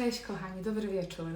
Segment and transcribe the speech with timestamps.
[0.00, 1.28] Cześć kochani, dobry wieczór.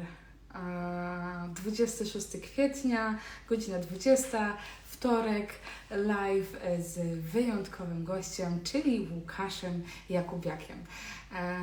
[0.54, 5.53] E, 26 kwietnia, godzina 20, wtorek,
[5.90, 10.79] live z wyjątkowym gościem, czyli Łukaszem Jakubiakiem.
[11.35, 11.58] E,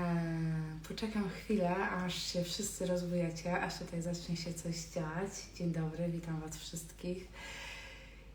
[0.87, 5.31] Poczekam chwilę, aż się wszyscy rozbujacie, aż tutaj zacznie się coś dziać.
[5.56, 7.28] Dzień dobry, witam Was wszystkich.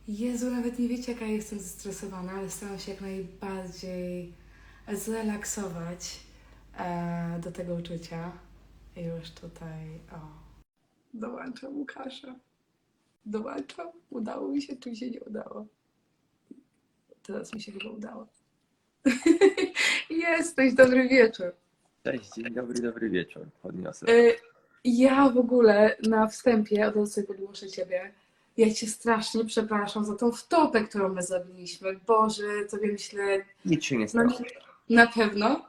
[0.08, 4.32] Jezu, nawet nie wiecie, jaka jestem zestresowana, ale staram się jak najbardziej
[4.92, 6.20] zrelaksować
[6.78, 8.32] e, do tego uczucia.
[8.96, 10.18] I już tutaj, o.
[11.14, 12.34] Dołączam Łukasza.
[13.26, 13.88] Dołączam.
[14.10, 15.66] Udało mi się, czy się nie udało?
[17.22, 18.26] Teraz mi się chyba udało.
[20.10, 21.52] Jesteś, dobry wieczór.
[22.04, 23.46] Cześć, dzień dobry, dobry wieczór.
[23.62, 24.06] Podniosę.
[24.08, 24.32] E,
[24.84, 28.12] Ja w ogóle na wstępie, od razu sobie podgłoszę Ciebie,
[28.56, 32.00] ja Cię strasznie przepraszam za tą wtopę, którą my zrobiliśmy.
[32.06, 34.30] Boże, sobie myślę, Nic się nie stało.
[34.90, 35.66] na pewno.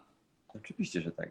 [0.55, 1.29] Oczywiście, że tak.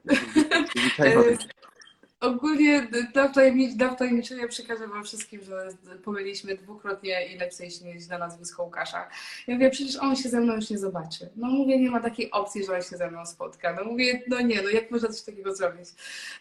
[2.20, 5.68] Ogólnie dla, tajemnic- przekażę Wam wszystkim, że
[6.04, 9.08] pomyliliśmy dwukrotnie ile chce mieć na nazwisko Łukasza.
[9.46, 11.30] Ja mówię, przecież on się ze mną już nie zobaczy.
[11.36, 13.72] No mówię, nie ma takiej opcji, że on się ze mną spotka.
[13.72, 15.88] No mówię, no nie, no jak można coś takiego zrobić?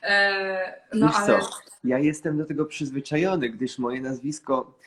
[0.04, 1.42] E, no Wiesz ale...
[1.42, 1.50] co,
[1.84, 4.80] ja jestem do tego przyzwyczajony, gdyż moje nazwisko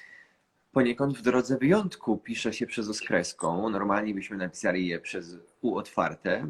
[0.72, 3.70] poniekąd w drodze wyjątku pisze się przez oskreską.
[3.70, 6.47] Normalnie byśmy napisali je przez U otwarte.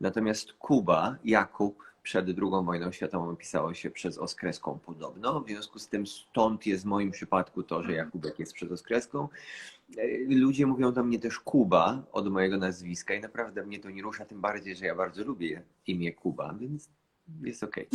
[0.00, 5.40] Natomiast Kuba, Jakub przed II wojną światową pisało się przez oskreską podobno.
[5.40, 9.28] W związku z tym stąd jest w moim przypadku to, że Jakubek jest przez oskreską.
[9.98, 14.02] E, Ludzie mówią do mnie też Kuba od mojego nazwiska i naprawdę mnie to nie
[14.02, 16.88] rusza, tym bardziej, że ja bardzo lubię imię Kuba, więc
[17.42, 17.88] jest okej.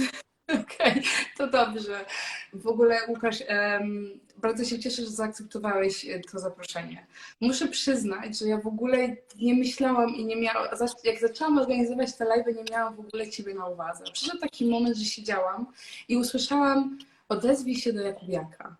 [0.79, 1.03] Okej,
[1.37, 2.05] to dobrze.
[2.53, 7.07] W ogóle, Łukasz, em, bardzo się cieszę, że zaakceptowałeś e, to zaproszenie.
[7.41, 10.67] Muszę przyznać, że ja w ogóle nie myślałam i nie miałam,
[11.03, 14.03] jak zaczęłam organizować te live, nie miałam w ogóle Ciebie na uwadze.
[14.13, 15.67] Przyszedł taki moment, że siedziałam
[16.07, 16.97] i usłyszałam,
[17.29, 18.75] odezwij się do Jakubiaka.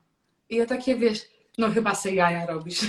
[0.50, 1.20] I ja takie, wiesz,
[1.58, 2.82] no chyba se jaja robisz.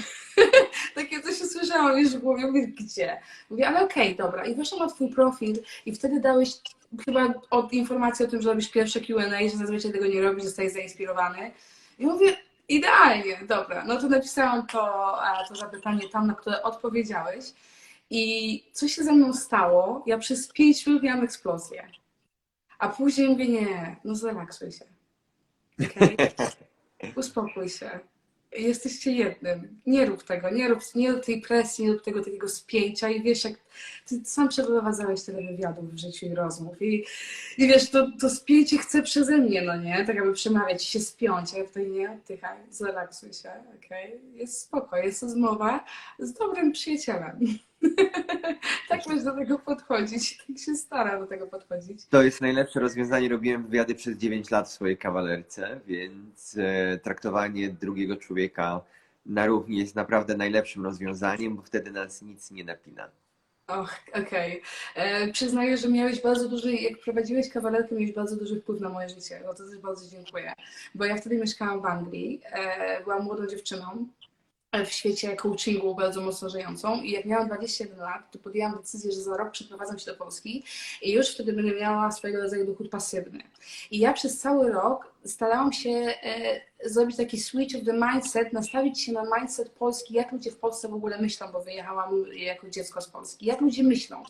[0.94, 3.21] takie coś usłyszałam, wiesz, w głowie, mówię, gdzie?
[3.50, 4.44] Mówię, ale okej, dobra.
[4.44, 6.50] I weszłam na Twój profil i wtedy dałeś
[7.04, 10.72] chyba od informacji o tym, że robisz pierwsze Q&A, że zazwyczaj tego nie robisz, zostajesz
[10.72, 11.50] zainspirowany.
[11.99, 12.37] I mówię,
[12.69, 13.84] idealnie, dobra.
[13.84, 17.44] No to napisałam to, e, to zapytanie tam, na które odpowiedziałeś.
[18.10, 20.04] I co się ze mną stało?
[20.06, 21.88] Ja przez pięć minut miałam eksplozję.
[22.78, 24.84] A później mówię, nie, no zrelaksuj się.
[25.84, 26.16] Okej?
[27.16, 28.00] Uspokój się.
[28.53, 29.81] Jesteście jednym.
[29.86, 33.22] Nie rób tego, nie rób, nie rób tej presji, nie rób tego takiego spięcia i
[33.22, 33.54] wiesz, jak
[34.09, 37.04] ty sam przeprowadzałeś tyle wywiadów w życiu i rozmów i,
[37.59, 40.04] i wiesz, to, to spięcie chce przeze mnie, no nie?
[40.04, 44.20] Tak aby przemawiać, się spiąć, a ja tutaj nie, oddychaj, zrelaksuj się, okej?
[44.34, 45.84] Jest spoko, jest rozmowa
[46.19, 47.59] z dobrym przyjacielem.
[48.89, 52.06] tak masz do tego podchodzić, tak się stara do tego podchodzić.
[52.06, 53.28] To jest najlepsze rozwiązanie.
[53.28, 58.81] Robiłem wywiady przez 9 lat w swojej kawalerce, więc e, traktowanie drugiego człowieka
[59.27, 63.11] na równi jest naprawdę najlepszym rozwiązaniem, bo wtedy nas nic nie napina.
[63.69, 64.62] Och, okej.
[64.95, 69.09] E, Przyznaję, że miałeś bardzo duży, jak prowadziłeś kawalerkę, miałeś bardzo duży wpływ na moje
[69.09, 69.41] życie.
[69.45, 70.53] No to też bardzo dziękuję.
[70.95, 74.09] Bo ja wtedy mieszkałam w Anglii, e, byłam młodą dziewczyną
[74.73, 79.21] w świecie coachingu bardzo mocno żyjącą i jak miałam 21 lat, to podjęłam decyzję, że
[79.21, 80.65] za rok przeprowadzam się do Polski
[81.03, 83.43] i już wtedy będę miała swojego rodzaju dochód pasywny.
[83.91, 89.00] I ja przez cały rok starałam się e, zrobić taki switch of the mindset, nastawić
[89.00, 93.00] się na mindset polski, jak ludzie w Polsce w ogóle myślą, bo wyjechałam jako dziecko
[93.00, 94.22] z Polski, jak ludzie myślą.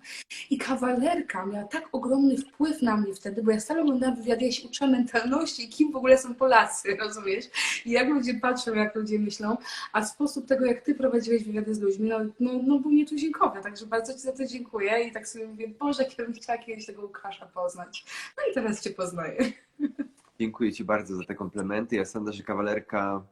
[0.51, 4.53] I kawalerka miała tak ogromny wpływ na mnie wtedy, bo ja stale oglądałam wywiady, ja
[4.53, 7.45] się uczyłam mentalności kim w ogóle są Polacy, rozumiesz?
[7.85, 9.57] I jak ludzie patrzą, jak ludzie myślą,
[9.93, 13.87] a sposób tego, jak ty prowadziłeś wywiady z ludźmi, no, no, no był nietuzinkowy, także
[13.87, 17.47] bardzo ci za to dziękuję i tak sobie mówię, Boże, kiedyś chciała kiedyś tego Łukasza
[17.47, 18.05] poznać.
[18.37, 19.53] No i teraz cię poznaję.
[20.41, 21.97] Dziękuję Ci bardzo za te komplementy.
[21.97, 23.23] Ja sądzę, że kawalerka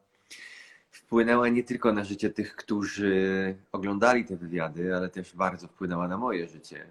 [0.90, 6.18] wpłynęła nie tylko na życie tych, którzy oglądali te wywiady, ale też bardzo wpłynęła na
[6.18, 6.86] moje życie.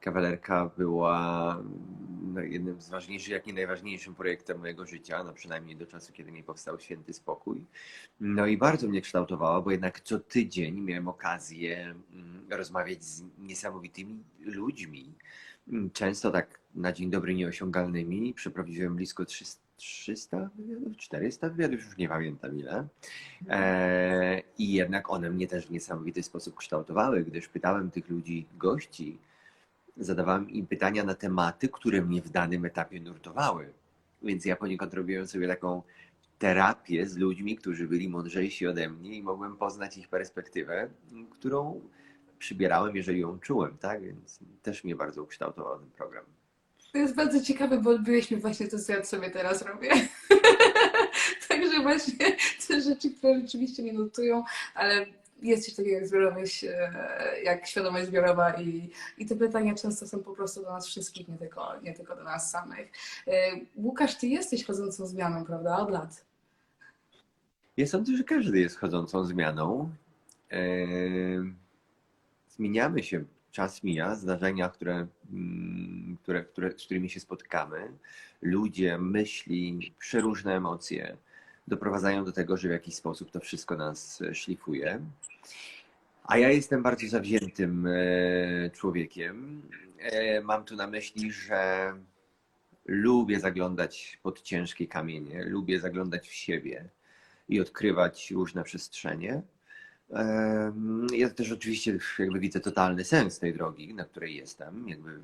[0.00, 1.58] Kawalerka była
[2.34, 6.32] no, jednym z ważniejszych, jak nie najważniejszym projektem mojego życia, no przynajmniej do czasu, kiedy
[6.32, 7.64] mi powstał święty spokój.
[8.20, 14.24] No i bardzo mnie kształtowała, bo jednak co tydzień miałem okazję mm, rozmawiać z niesamowitymi
[14.40, 15.47] ludźmi, Mm,
[15.92, 18.34] często tak na dzień dobry nieosiągalnymi.
[18.34, 22.86] Przeprowadziłem blisko 300, 300 wywiadów, 400 wywiadów, już nie pamiętam ile.
[23.48, 29.18] E, I jednak one mnie też w niesamowity sposób kształtowały, gdyż pytałem tych ludzi, gości,
[29.96, 33.72] zadawałem im pytania na tematy, które mnie w danym etapie nurtowały.
[34.22, 35.82] Więc ja poniekąd robiłem sobie taką
[36.38, 40.88] terapię z ludźmi, którzy byli mądrzejsi ode mnie i mogłem poznać ich perspektywę,
[41.30, 41.80] którą
[42.38, 44.02] przybierałem, jeżeli ją czułem, tak?
[44.02, 46.24] Więc też mnie bardzo ukształtował ten program.
[46.92, 49.90] To jest bardzo ciekawe, bo odbyłeś mi właśnie to, co ja sobie teraz robię.
[51.48, 52.36] Także właśnie
[52.68, 54.44] te rzeczy, które rzeczywiście mnie nutują,
[54.74, 55.06] ale
[55.42, 56.92] jest coś takiego jak zbiorowość, e,
[57.44, 61.38] jak świadomość zbiorowa i, i te pytania często są po prostu do nas wszystkich, nie
[61.38, 62.90] tylko, nie tylko do nas samych.
[63.26, 63.32] E,
[63.76, 65.76] Łukasz, ty jesteś chodzącą zmianą, prawda?
[65.76, 66.24] Od lat.
[67.76, 69.90] Ja sądzę, że każdy jest chodzącą zmianą.
[70.50, 71.54] Eee,
[72.58, 77.92] Zmieniamy się, czas mija, zdarzenia, które, mm, które, które, z którymi się spotykamy,
[78.42, 81.16] ludzie, myśli, przeróżne emocje
[81.68, 85.00] doprowadzają do tego, że w jakiś sposób to wszystko nas e, szlifuje.
[86.24, 89.62] A ja jestem bardzo zawziętym e, człowiekiem.
[89.98, 91.92] E, Mam tu na myśli, że
[92.86, 96.84] lubię zaglądać pod ciężkie kamienie, lubię zaglądać w siebie
[97.48, 99.42] i odkrywać różne przestrzenie.
[101.12, 104.88] Ja też oczywiście jakby widzę totalny sens tej drogi, na której jestem.
[104.88, 105.20] Jakby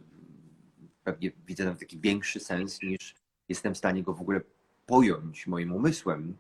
[1.05, 3.15] pewnie widzę tam taki większy sens niż
[3.49, 4.41] jestem w stanie go w ogóle
[4.87, 6.37] pojąć moim umysłem.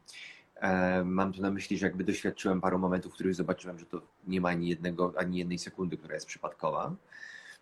[0.54, 4.02] Em, Mam tu na myśli, że jakby doświadczyłem paru momentów, w których zobaczyłem, że to
[4.26, 6.96] nie ma ani jednego, ani jednej sekundy, która jest przypadkowa.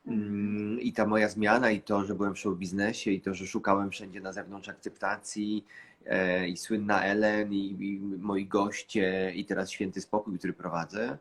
[0.07, 3.47] Mm, I ta moja zmiana, i to, że byłem w show biznesie, i to, że
[3.47, 5.65] szukałem wszędzie na zewnątrz akceptacji,
[6.07, 11.19] e, i słynna Ellen, i, i moi goście, i teraz święty spokój, który prowadzę,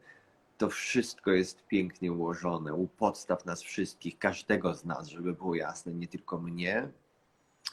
[0.58, 5.94] to wszystko jest pięknie ułożone u podstaw nas wszystkich, każdego z nas, żeby było jasne,
[5.94, 6.88] nie tylko mnie.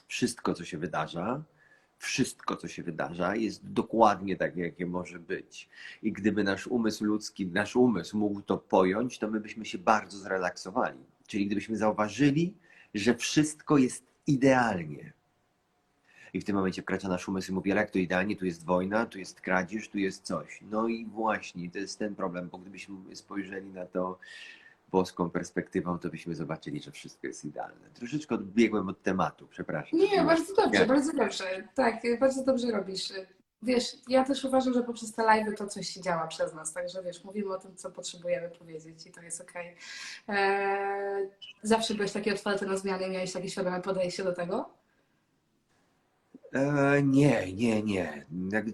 [0.06, 1.42] Wszystko, co się wydarza,
[1.98, 5.68] wszystko, co się wydarza, jest dokładnie tak, jakie może być.
[6.02, 10.18] I gdyby nasz umysł ludzki, nasz umysł mógł to pojąć, to my byśmy się bardzo
[10.18, 10.98] zrelaksowali.
[11.26, 12.54] Czyli gdybyśmy zauważyli,
[12.94, 15.12] że wszystko jest idealnie.
[16.32, 18.64] I w tym momencie wkracza nasz umysł i mówi, ale jak to idealnie, tu jest
[18.64, 20.60] wojna, tu jest kradzież, tu jest coś.
[20.70, 24.18] No i właśnie, to jest ten problem, bo gdybyśmy spojrzeli na to
[24.90, 27.90] boską perspektywą, to byśmy zobaczyli, że wszystko jest idealne.
[27.94, 29.98] Troszeczkę odbiegłem od tematu, przepraszam.
[29.98, 31.68] Nie, bardzo dobrze, bardzo dobrze.
[31.74, 33.12] Tak, bardzo dobrze robisz.
[33.62, 37.02] Wiesz, ja też uważam, że poprzez te live'y to coś się działa przez nas, także
[37.02, 39.76] wiesz, mówimy o tym, co potrzebujemy powiedzieć i to jest okej.
[40.28, 41.28] Eee,
[41.62, 44.70] Zawsze byłeś taki otwarty na zmiany, miałeś takie świadome podejście do tego?
[46.52, 48.26] E, nie, nie, nie.
[48.52, 48.64] Jak,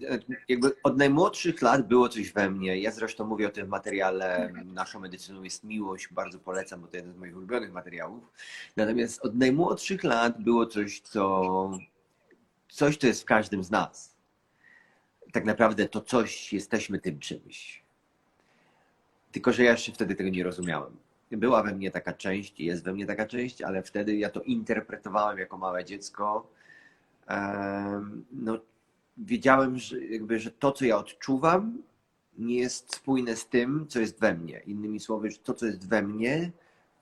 [0.49, 2.81] jakby od najmłodszych lat było coś we mnie.
[2.81, 6.09] Ja zresztą mówię o tym w materiale Naszą medycyną jest miłość.
[6.13, 8.25] Bardzo polecam, bo to jeden z moich ulubionych materiałów.
[8.77, 11.71] Natomiast od najmłodszych lat było coś, co
[12.69, 14.15] coś, co jest w każdym z nas.
[15.33, 17.83] Tak naprawdę to coś, jesteśmy tym czymś.
[19.33, 20.97] Tylko, że ja jeszcze wtedy tego nie rozumiałem.
[21.31, 25.39] Była we mnie taka część, jest we mnie taka część, ale wtedy ja to interpretowałem
[25.39, 26.47] jako małe dziecko.
[28.33, 28.59] No,
[29.17, 31.83] wiedziałem, że, jakby, że to, co ja odczuwam,
[32.39, 34.61] nie jest spójne z tym, co jest we mnie.
[34.67, 36.53] Innymi słowy, że to, co jest we mnie,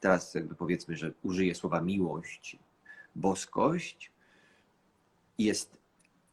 [0.00, 2.58] teraz jakby powiedzmy, że użyję słowa miłość,
[3.14, 4.10] boskość,
[5.38, 5.78] jest,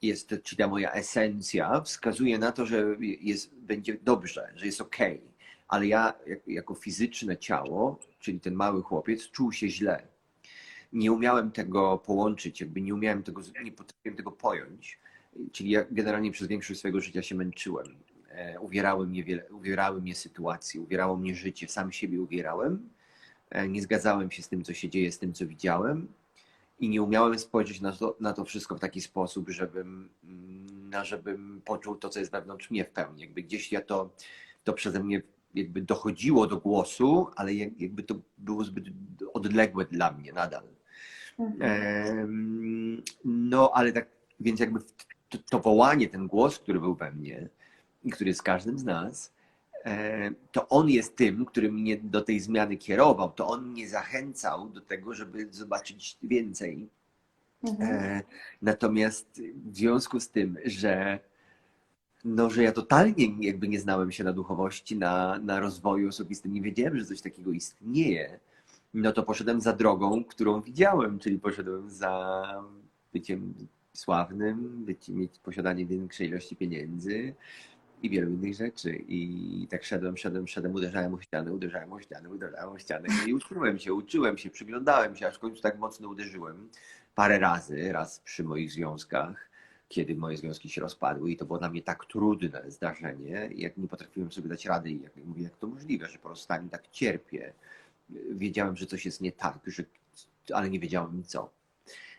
[0.01, 5.21] jest czyli ta moja esencja, wskazuje na to, że jest, będzie dobrze, że jest okej.
[5.67, 10.07] Ale ja, jak, jako fizyczne ciało, czyli ten mały chłopiec, czuł się źle.
[10.93, 14.99] Nie umiałem tego połączyć, jakby nie umiałem tego, nie potrafiłem tego pojąć.
[15.51, 17.87] Czyli ja generalnie przez większość swojego życia się męczyłem.
[18.29, 22.89] E, Uwierały mnie, wiele, uwierały mnie sytuacje, uwierało mnie życie, sam siebie uwierałem.
[23.49, 26.07] E, Nie zgadzałem się z tym, co się dzieje, z tym, co widziałem.
[26.79, 31.05] I nie umiałem spojrzeć na to, na to wszystko w taki sposób, żebym, mm, na,
[31.05, 33.21] żebym poczuł to, co jest wewnątrz mnie w pełni.
[33.21, 34.09] Jakby gdzieś ja to,
[34.63, 35.21] to przeze mnie
[35.55, 38.83] jakby dochodziło do głosu, ale jak- jakby to było zbyt
[39.33, 40.63] odległe dla mnie nadal.
[41.39, 44.07] Em, No, ale tak,
[44.39, 44.79] więc jakby
[45.49, 47.49] to, wołanie, ten głos, który był we mnie
[48.03, 49.33] i który jest każdym z nas,
[49.85, 53.31] e, to on jest tym, który mnie do tej zmiany kierował.
[53.31, 56.89] To on mnie zachęcał do tego, żeby zobaczyć więcej.
[57.63, 57.89] Mhm.
[57.93, 58.21] E,
[58.61, 59.41] Natomiast
[59.71, 61.19] w związku z tym, że
[62.25, 66.61] no, że ja totalnie jakby nie znałem się na duchowości, na, na rozwoju osobistym, nie
[66.61, 68.39] wiedziałem, że coś takiego istnieje,
[68.93, 72.63] no to poszedłem za drogą, którą widziałem, czyli poszedłem za
[73.13, 73.53] byciem
[73.93, 77.33] sławnym, byciem, mieć posiadanie większej ilości pieniędzy
[78.03, 79.03] i wielu innych rzeczy.
[79.07, 83.33] I tak szedłem, szedłem, szedłem, uderzałem o ścianę, uderzałem o ścianę, uderzałem o ścianę i
[83.33, 86.69] uczyłem się, uczyłem się, przyglądałem się, aż w końcu tak mocno uderzyłem
[87.15, 89.49] parę razy, raz przy moich związkach,
[89.87, 93.87] kiedy moje związki się rozpadły i to było dla mnie tak trudne zdarzenie, jak nie
[93.87, 97.53] potrafiłem sobie dać rady i jak mówię, jak to możliwe, że po rozstaniu tak cierpię.
[98.31, 99.83] Wiedziałem, że coś jest nie tak, że,
[100.53, 101.49] ale nie wiedziałem co.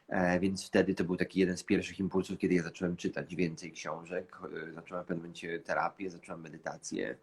[0.08, 3.72] E, Więc wtedy to był taki jeden z pierwszych impulsów, kiedy ja zacząłem czytać więcej
[3.72, 4.36] książek,
[4.68, 7.16] e, zacząłem w pewnym momencie terapię, zacząłem medytację.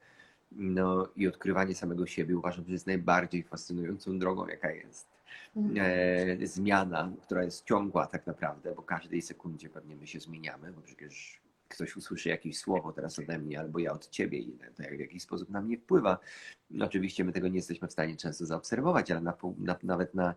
[0.52, 5.08] No i odkrywanie samego siebie uważam, że jest najbardziej fascynującą drogą, jaka jest.
[5.80, 10.82] e, zmiana, która jest ciągła tak naprawdę, bo każdej sekundzie pewnie my się zmieniamy, bo
[10.82, 14.98] przecież ktoś usłyszy jakieś słowo teraz ode mnie albo ja od ciebie i to jak
[14.98, 16.20] w jakiś sposób na mnie wpływa.
[16.72, 20.36] No, Oczywiście my tego nie jesteśmy w stanie często zaobserwować, ale na, na, nawet na,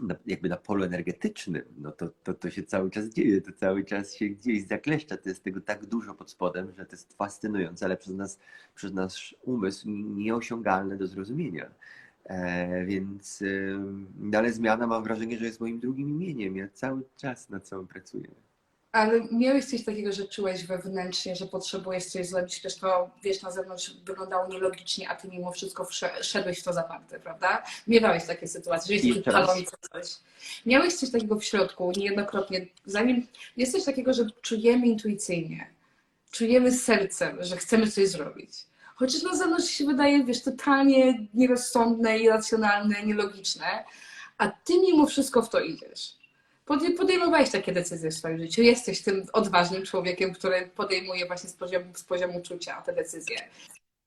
[0.00, 3.84] na, jakby na polu energetycznym, no to, to, to się cały czas dzieje, to cały
[3.84, 7.84] czas się gdzieś zakleszcza, to jest tego tak dużo pod spodem, że to jest fascynujące,
[7.84, 8.38] ale przez nas,
[8.74, 11.70] przez nasz umysł nieosiągalne do zrozumienia.
[12.24, 13.46] E, więc, e,
[14.18, 16.56] no ale zmiana mam wrażenie, że jest moim drugim imieniem.
[16.56, 18.28] Ja cały czas nad sobą pracuję.
[18.92, 23.50] Ale miałeś coś takiego, że czułeś wewnętrznie, że potrzebujesz coś zrobić, też to, wiesz, na
[23.50, 25.88] zewnątrz wyglądało nielogicznie, a ty mimo wszystko
[26.22, 27.62] szedłeś w to zaparte, prawda?
[27.86, 30.16] Miewałeś takie sytuacje, że jesteś palący coś.
[30.66, 35.70] Miałeś coś takiego w środku, niejednokrotnie, zanim jest coś takiego, że czujemy intuicyjnie,
[36.30, 38.50] czujemy sercem, że chcemy coś zrobić.
[38.94, 43.84] Chociaż na zewnątrz się wydaje, wiesz, totalnie nierozsądne, irracjonalne, nielogiczne,
[44.38, 46.19] a ty mimo wszystko w to idziesz.
[46.70, 48.62] Podej- Podejmowałeś takie decyzje w swoim życiu.
[48.62, 53.36] Jesteś tym odważnym człowiekiem, który podejmuje właśnie z poziomu, z poziomu czucia te decyzje.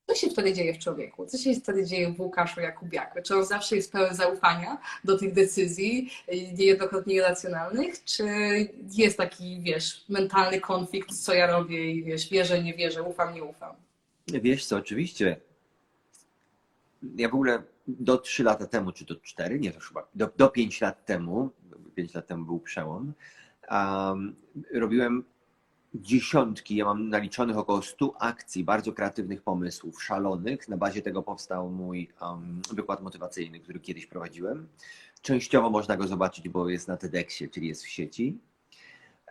[0.06, 1.26] Co się wtedy dzieje w człowieku?
[1.26, 3.18] Co się wtedy dzieje w Łukaszu Jakubiaku?
[3.22, 8.04] Czy on zawsze jest pełen zaufania do tych decyzji, y, niejednokrotnie irracjonalnych?
[8.04, 8.24] Czy
[8.92, 13.44] jest taki, wiesz, mentalny konflikt, co ja robię i wiesz, wierzę, nie wierzę, ufam, nie
[13.44, 13.76] ufam?
[14.28, 15.36] Wiesz co, oczywiście.
[17.16, 20.48] Ja w ogóle do 3 lata temu, czy do 4, nie to chyba, do, do
[20.48, 21.50] 5 lat temu,
[21.94, 23.12] 5 lat temu był przełom,
[23.70, 24.36] um,
[24.74, 25.24] robiłem
[25.94, 30.68] dziesiątki, ja mam naliczonych około 100 akcji, bardzo kreatywnych pomysłów, szalonych.
[30.68, 34.68] Na bazie tego powstał mój um, wykład motywacyjny, który kiedyś prowadziłem.
[35.22, 38.38] Częściowo można go zobaczyć, bo jest na TEDxie, czyli jest w sieci.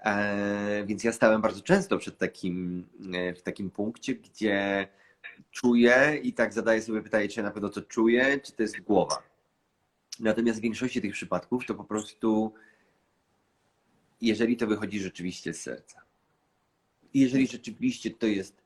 [0.03, 4.87] E, więc ja stałem bardzo często przed takim, e, w takim punkcie, gdzie
[5.51, 9.32] czuję i tak zadaję sobie pytanie, czy na pewno to czuję, czy to jest głowa.
[10.19, 12.53] Natomiast w większości tych przypadków to po prostu,
[14.21, 16.01] jeżeli to wychodzi rzeczywiście z serca,
[17.13, 18.61] jeżeli rzeczywiście to jest,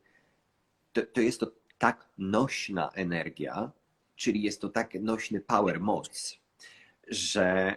[0.94, 3.72] to, to jest to tak nośna energia,
[4.16, 6.38] czyli jest to tak nośny power, moc,
[7.08, 7.76] że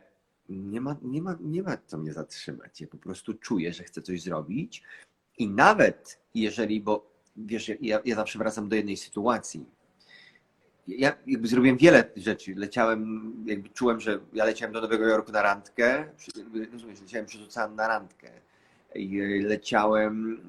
[0.49, 2.81] nie ma, nie ma, nie ma co mnie zatrzymać.
[2.81, 4.83] Ja po prostu czuję, że chcę coś zrobić
[5.39, 9.67] i nawet jeżeli, bo wiesz, ja, ja zawsze wracam do jednej sytuacji.
[10.99, 12.55] Ja jakby zrobiłem wiele rzeczy.
[12.57, 16.05] Leciałem, jakby czułem, że ja leciałem do Nowego Jorku na randkę.
[16.73, 18.31] Rozumiesz, leciałem przez ocean na randkę.
[18.95, 20.41] I leciałem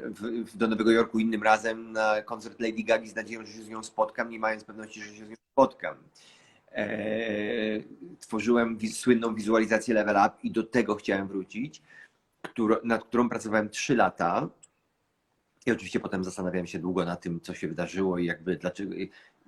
[0.46, 3.70] w, do Nowego Jorku innym razem na koncert Lady Gagi z nadzieją, że się z
[3.70, 5.96] nią spotkam, nie mając pewności, że się z nią spotkam.
[6.72, 7.84] Eee,
[8.20, 11.82] tworzyłem słynną wizualizację Level Up i do tego chciałem wrócić,
[12.46, 14.50] którą, nad którą pracowałem 3 lata.
[15.66, 18.96] I oczywiście potem zastanawiałem się długo na tym, co się wydarzyło i jakby dlaczego,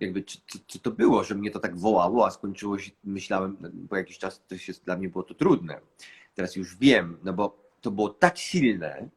[0.04, 3.58] jakby czy, czy, czy to było, że mnie to tak wołało, a skończyło się, myślałem,
[3.90, 5.80] po jakiś czas to się, dla mnie było to trudne.
[6.36, 9.10] Teraz już wiem, no bo to było tak silne,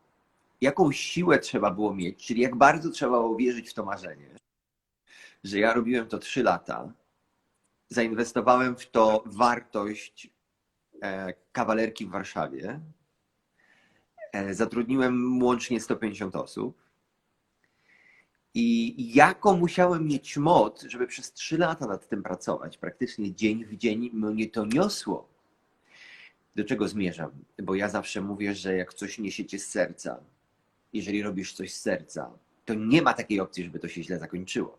[0.61, 4.29] jaką siłę trzeba było mieć, czyli jak bardzo trzeba było wierzyć w to marzenie,
[5.45, 6.93] że ja robiłem to 3 lata,
[7.89, 10.31] zainwestowałem w to wartość
[11.03, 12.81] e, kawalerki w Warszawie,
[14.33, 16.86] e, zatrudniłem łącznie 150 osób
[18.59, 23.77] i jaką musiałem mieć moc, żeby przez 3 lata nad tym pracować, praktycznie dzień w
[23.77, 25.29] dzień mnie to niosło.
[26.55, 27.31] Do czego zmierzam?
[27.63, 30.21] Bo ja zawsze mówię, że jak coś niesiecie z serca,
[30.93, 32.31] jeżeli robisz coś z serca,
[32.65, 34.79] to nie ma takiej opcji, żeby to się źle zakończyło.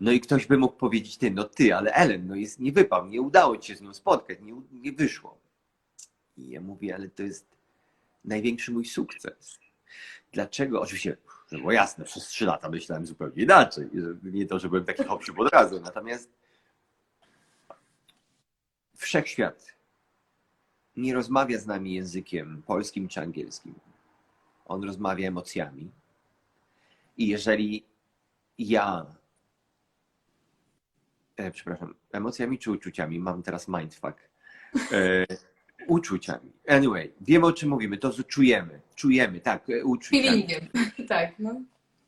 [0.00, 3.06] No i ktoś by mógł powiedzieć, ty, no ty, ale Ellen, no jest, nie wypał,
[3.06, 5.38] nie udało ci się z nią spotkać, nie, nie wyszło.
[6.36, 7.46] I ja mówię, ale to jest
[8.24, 9.58] największy mój sukces.
[10.32, 10.80] Dlaczego?
[10.80, 11.16] Oczywiście,
[11.58, 13.88] no jasne, przez trzy lata myślałem zupełnie inaczej.
[14.22, 15.80] Nie to, że byłem taki hopsiu od razu.
[15.80, 16.30] Natomiast
[18.96, 19.74] wszechświat
[20.96, 23.74] nie rozmawia z nami językiem polskim czy angielskim.
[24.64, 25.90] On rozmawia emocjami.
[27.16, 27.84] I jeżeli
[28.58, 29.06] ja,
[31.36, 34.28] e, przepraszam, emocjami czy uczuciami, mam teraz mindfuck,
[34.92, 35.26] e,
[35.88, 36.52] uczuciami.
[36.68, 40.22] Anyway, wiemy o czym mówimy, to co czujemy, czujemy, tak, e, uczuciami.
[40.22, 40.68] Feelingiem.
[41.08, 41.60] tak, no.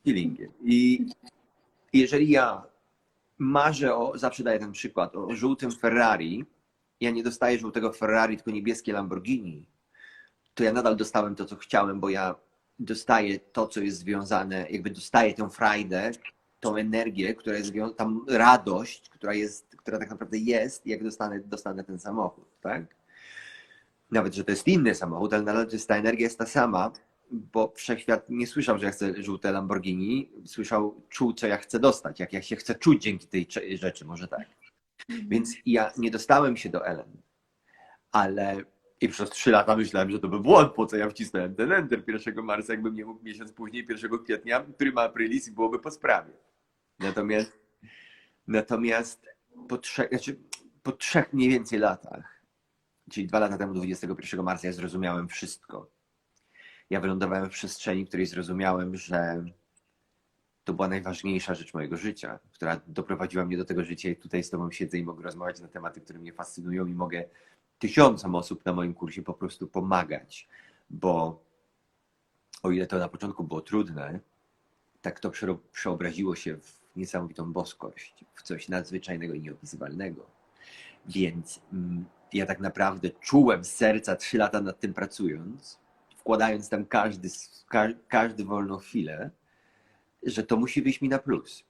[0.04, 0.50] Feelingiem.
[0.64, 1.06] I
[1.92, 2.62] jeżeli ja
[3.38, 6.44] marzę o, zawsze daję ten przykład, o żółtym Ferrari,
[7.00, 9.66] ja nie dostaję żółtego Ferrari, tylko niebieskie Lamborghini,
[10.54, 12.34] to ja nadal dostałem to, co chciałem, bo ja
[12.78, 16.10] dostaję to, co jest związane, jakby dostaję tę frajdę,
[16.60, 21.40] tą energię, która jest związana, tam radość, która jest, która tak naprawdę jest, jak dostanę,
[21.40, 23.03] dostanę ten samochód, tak?
[24.10, 26.92] Nawet, że to jest inny samochód, ale nadal jest, ta energia jest ta sama,
[27.30, 32.20] bo wszechświat nie słyszał, że ja chcę żółte Lamborghini, słyszał, czuł, co ja chcę dostać,
[32.20, 33.46] jak ja się chcę czuć dzięki tej
[33.78, 34.46] rzeczy, może tak.
[35.08, 37.16] Więc ja nie dostałem się do Ellen,
[38.12, 38.64] ale
[39.00, 42.02] i przez trzy lata myślałem, że to był błąd, po co ja wcisnąłem ten enter
[42.06, 46.32] 1 marca, jakbym nie mógł miesiąc później, 1 kwietnia, prima aprilis i byłoby po sprawie.
[46.98, 47.58] Natomiast,
[48.46, 49.26] natomiast
[49.68, 50.36] po, trzech, znaczy
[50.82, 52.33] po trzech mniej więcej latach,
[53.10, 55.90] czyli dwa lata temu, 21 marca, ja zrozumiałem wszystko.
[56.90, 59.44] Ja wylądowałem w przestrzeni, w której zrozumiałem, że
[60.64, 64.50] to była najważniejsza rzecz mojego życia, która doprowadziła mnie do tego życia i tutaj z
[64.50, 67.24] Tobą siedzę i mogę rozmawiać na tematy, które mnie fascynują i mogę
[67.78, 70.48] tysiącom osób na moim kursie po prostu pomagać,
[70.90, 71.44] bo
[72.62, 74.20] o ile to na początku było trudne,
[75.02, 75.32] tak to
[75.72, 80.26] przeobraziło się w niesamowitą boskość, w coś nadzwyczajnego i nieopisywalnego.
[81.06, 85.80] Więc mm, ja tak naprawdę czułem z serca trzy lata nad tym pracując,
[86.16, 87.28] wkładając tam każdy,
[88.08, 89.30] każdy wolną chwilę,
[90.22, 91.64] że to musi wyjść mi na plus.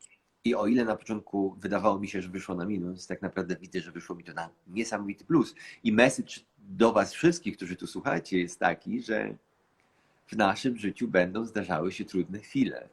[0.45, 3.81] I o ile na początku wydawało mi się, że wyszło na minus, tak naprawdę widzę,
[3.81, 5.55] że wyszło mi to na niesamowity plus.
[5.85, 9.35] I message do Was wszystkich, którzy tu słuchacie, jest taki, że
[10.27, 12.89] w naszym życiu będą zdarzały się trudne chwile.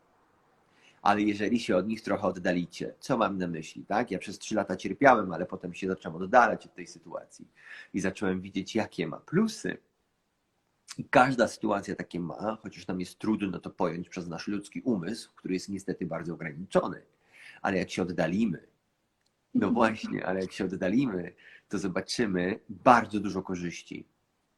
[1.02, 4.12] Ale jeżeli się od nich trochę oddalicie, co mam na myśli, tak?
[4.12, 7.48] Ja przez trzy lata cierpiałem, ale potem się zacząłem oddalać od tej sytuacji
[7.94, 9.78] i zacząłem widzieć, jakie ma plusy
[10.98, 15.32] i każda sytuacja takie ma, chociaż nam jest trudno to pojąć przez nasz ludzki umysł,
[15.36, 17.02] który jest niestety bardzo ograniczony.
[17.62, 18.68] Ale jak się oddalimy,
[19.54, 21.34] no właśnie, ale jak się oddalimy,
[21.70, 24.06] to zobaczymy bardzo dużo korzyści.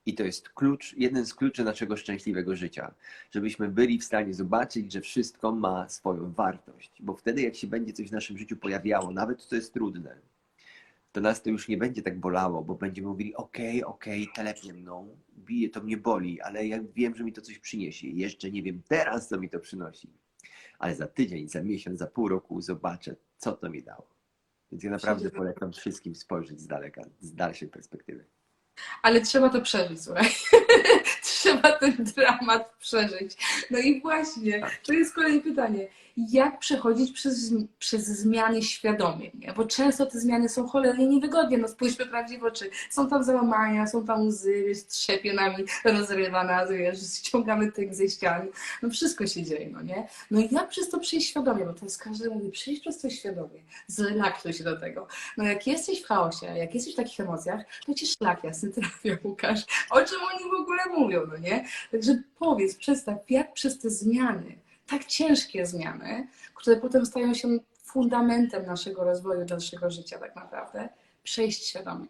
[0.06, 2.94] I to jest klucz, jeden z kluczy naszego szczęśliwego życia,
[3.32, 6.92] żebyśmy byli w stanie zobaczyć, że wszystko ma swoją wartość.
[7.00, 10.16] Bo wtedy, jak się będzie coś w naszym życiu pojawiało, nawet to jest trudne,
[11.14, 15.18] to nas to już nie będzie tak bolało, bo będziemy mówili, okej, okay, telepnie mną,
[15.38, 18.08] bije, to mnie boli, ale ja wiem, że mi to coś przyniesie.
[18.08, 20.10] Jeszcze nie wiem teraz, co mi to przynosi.
[20.80, 24.08] Ale za tydzień, za miesiąc, za pół roku zobaczę, co to mi dało.
[24.72, 28.26] Więc ja naprawdę polecam wszystkim spojrzeć z daleka, z dalszej perspektywy.
[29.02, 30.30] Ale trzeba to przeżyć, słuchaj.
[31.64, 33.38] Trzeba ten dramat przeżyć.
[33.72, 39.54] No i właśnie, to jest kolejne pytanie jak przechodzić przez, przez zmiany świadomie, nie?
[39.54, 43.88] bo często te zmiany są cholernie niewygodne, no spójrzmy prawdzie w oczy, są tam załamania,
[43.88, 48.48] są tam łzy, wiesz, trzepie nami, rozrywa nas, wiesz, ściągamy tych ze ścian,
[48.82, 50.08] no wszystko się dzieje, no nie?
[50.32, 53.60] No i jak przez to przejść świadomie, bo jest każdy mówi, przejść przez to świadomie,
[53.88, 55.08] zrelaksuj się do tego.
[55.38, 59.18] No jak jesteś w chaosie, jak jesteś w takich emocjach, to ci szlak jasny trafia,
[59.24, 61.53] Łukasz, o czym oni w ogóle mówią, no nie?
[61.92, 64.56] Także powiedz, przedstaw, jak przez te zmiany,
[64.88, 67.48] tak ciężkie zmiany, które potem stają się
[67.84, 70.90] fundamentem naszego rozwoju, dalszego życia tak naprawdę,
[71.24, 72.08] przejść świadomie.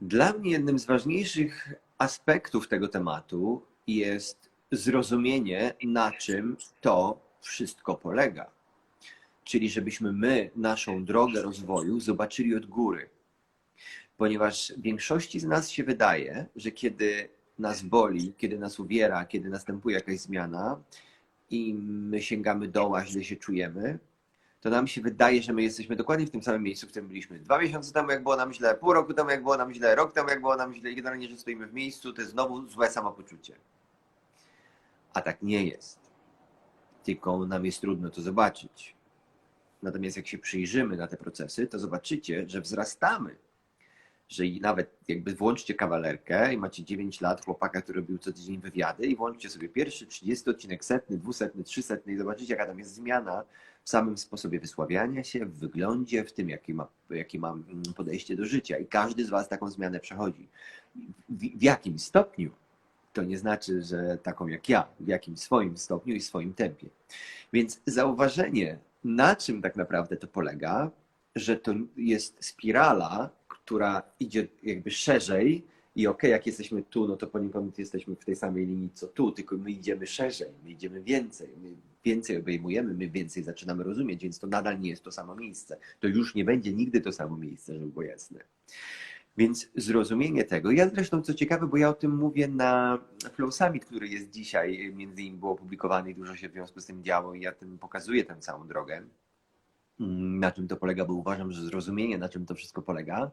[0.00, 8.50] Dla mnie jednym z ważniejszych aspektów tego tematu jest zrozumienie, na czym to wszystko polega.
[9.44, 13.10] Czyli żebyśmy my naszą drogę rozwoju zobaczyli od góry.
[14.16, 17.28] Ponieważ większości z nas się wydaje, że kiedy
[17.60, 20.80] nas boli, kiedy nas uwiera, kiedy następuje jakaś zmiana
[21.50, 23.98] i my sięgamy doła, źle się czujemy,
[24.60, 27.38] to nam się wydaje, że my jesteśmy dokładnie w tym samym miejscu, w którym byliśmy
[27.38, 30.12] dwa miesiące temu, jak było nam źle, pół roku temu, jak było nam źle, rok
[30.12, 32.90] temu, jak było nam źle i generalnie, że stoimy w miejscu, to jest znowu złe
[32.90, 33.56] samopoczucie.
[35.14, 35.98] A tak nie jest.
[37.04, 38.94] Tylko nam jest trudno to zobaczyć.
[39.82, 43.36] Natomiast jak się przyjrzymy na te procesy, to zobaczycie, że wzrastamy
[44.30, 49.06] że nawet jakby włączcie kawalerkę i macie 9 lat chłopaka, który robił co tydzień wywiady
[49.06, 53.44] i włączcie sobie pierwszy 30 odcinek, setny, dwusetny, trzysetny i zobaczycie, jaka tam jest zmiana
[53.84, 58.36] w samym sposobie wysławiania się, w wyglądzie, w tym, jakie ma, jakie ma mm, podejście
[58.36, 58.78] do życia.
[58.78, 60.48] I każdy z Was taką zmianę przechodzi.
[61.28, 62.50] W, w jakim stopniu?
[63.12, 66.88] To nie znaczy, że taką jak ja, w jakim swoim stopniu i swoim tempie.
[67.52, 70.90] Więc zauważenie, na czym tak naprawdę to polega,
[71.36, 73.30] że to jest spirala,
[73.70, 75.64] która idzie jakby szerzej
[75.96, 79.06] i okej, okay, jak jesteśmy tu, no to poniekąd jesteśmy w tej samej linii co
[79.06, 81.68] tu, tylko my idziemy szerzej, my idziemy więcej, my
[82.04, 85.76] więcej obejmujemy, my więcej zaczynamy rozumieć, więc to nadal nie jest to samo miejsce.
[86.00, 88.40] To już nie będzie nigdy to samo miejsce, żeby było jasne.
[89.36, 92.98] Więc zrozumienie tego, ja zresztą co ciekawe, bo ja o tym mówię na
[93.32, 96.86] Flow Summit, który jest dzisiaj, między innymi było opublikowany i dużo się w związku z
[96.86, 99.02] tym działo i ja tym pokazuję tę całą drogę,
[100.40, 103.30] na czym to polega, bo uważam, że zrozumienie, na czym to wszystko polega,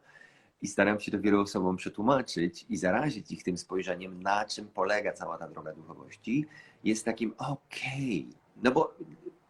[0.62, 5.14] i staram się to wielu osobom przetłumaczyć i zarazić ich tym spojrzeniem, na czym polega
[5.14, 6.46] cała ta droga duchowości,
[6.84, 8.28] jest takim okej.
[8.30, 8.40] Okay.
[8.64, 8.94] No bo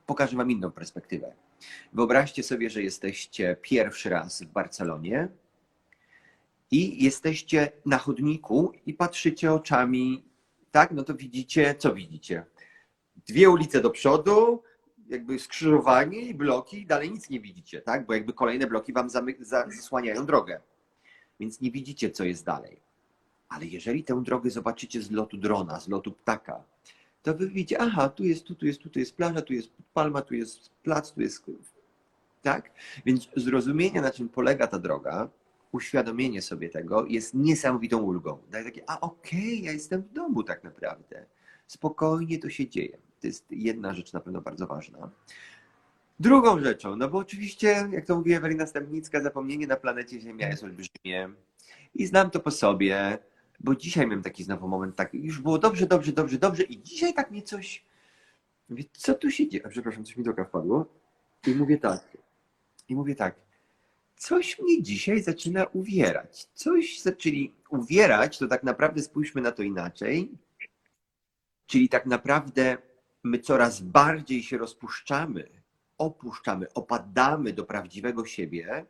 [0.06, 1.34] pokażę Wam inną perspektywę.
[1.94, 5.28] Wyobraźcie sobie, że jesteście pierwszy raz w Barcelonie
[6.72, 10.24] i jesteście na chodniku i patrzycie oczami,
[10.72, 10.92] tak?
[10.92, 12.46] No to widzicie, co widzicie?
[13.28, 14.64] Dwie ulice do przodu,
[15.10, 18.06] jakby skrzyżowanie i bloki dalej nic nie widzicie, tak?
[18.06, 19.10] Bo jakby kolejne bloki wam
[19.68, 20.60] zasłaniają drogę.
[21.40, 22.80] Więc nie widzicie, co jest dalej.
[23.50, 26.64] Ale jeżeli tę drogę zobaczycie z lotu drona, z lotu ptaka,
[27.24, 29.70] to wy widzicie, aha, tu jest, tu, tu jest, tu, tu jest plaża, tu jest
[29.94, 31.46] palma, tu jest plac, tu jest.
[32.42, 32.72] Tak?
[33.06, 35.30] Więc zrozumienie, na czym polega ta droga,
[35.72, 38.38] uświadomienie sobie tego jest niesamowitą ulgą.
[38.52, 41.26] Daje takie, a okej, ja jestem w domu tak naprawdę.
[41.68, 42.98] Spokojnie to się dzieje.
[43.22, 45.10] To jest jedna rzecz na pewno bardzo ważna.
[46.20, 50.64] Drugą rzeczą, no bo oczywiście, jak to mówi Ewelina Stępnicka, zapomnienie na planecie Ziemia jest
[50.64, 51.30] olbrzymie.
[51.96, 53.18] I znam to po sobie,
[53.60, 57.14] bo dzisiaj miałem taki znowu moment, tak, już było dobrze, dobrze, dobrze, dobrze i dzisiaj
[57.14, 57.86] tak mnie coś,
[58.70, 59.66] mówię, co tu się dzieje?
[59.66, 60.86] A, Przepraszam, coś mi do oka wpadło.
[61.48, 62.18] I mówię tak,
[62.90, 63.36] i mówię tak,
[64.16, 66.48] coś mnie dzisiaj zaczyna uwierać.
[66.54, 70.32] Coś zaczęli uwierać, to tak naprawdę spójrzmy na to inaczej.
[71.68, 72.78] Czyli tak naprawdę
[73.24, 75.57] my coraz bardziej się rozpuszczamy,
[75.98, 78.86] opuszczamy, opadamy do prawdziwego siebie.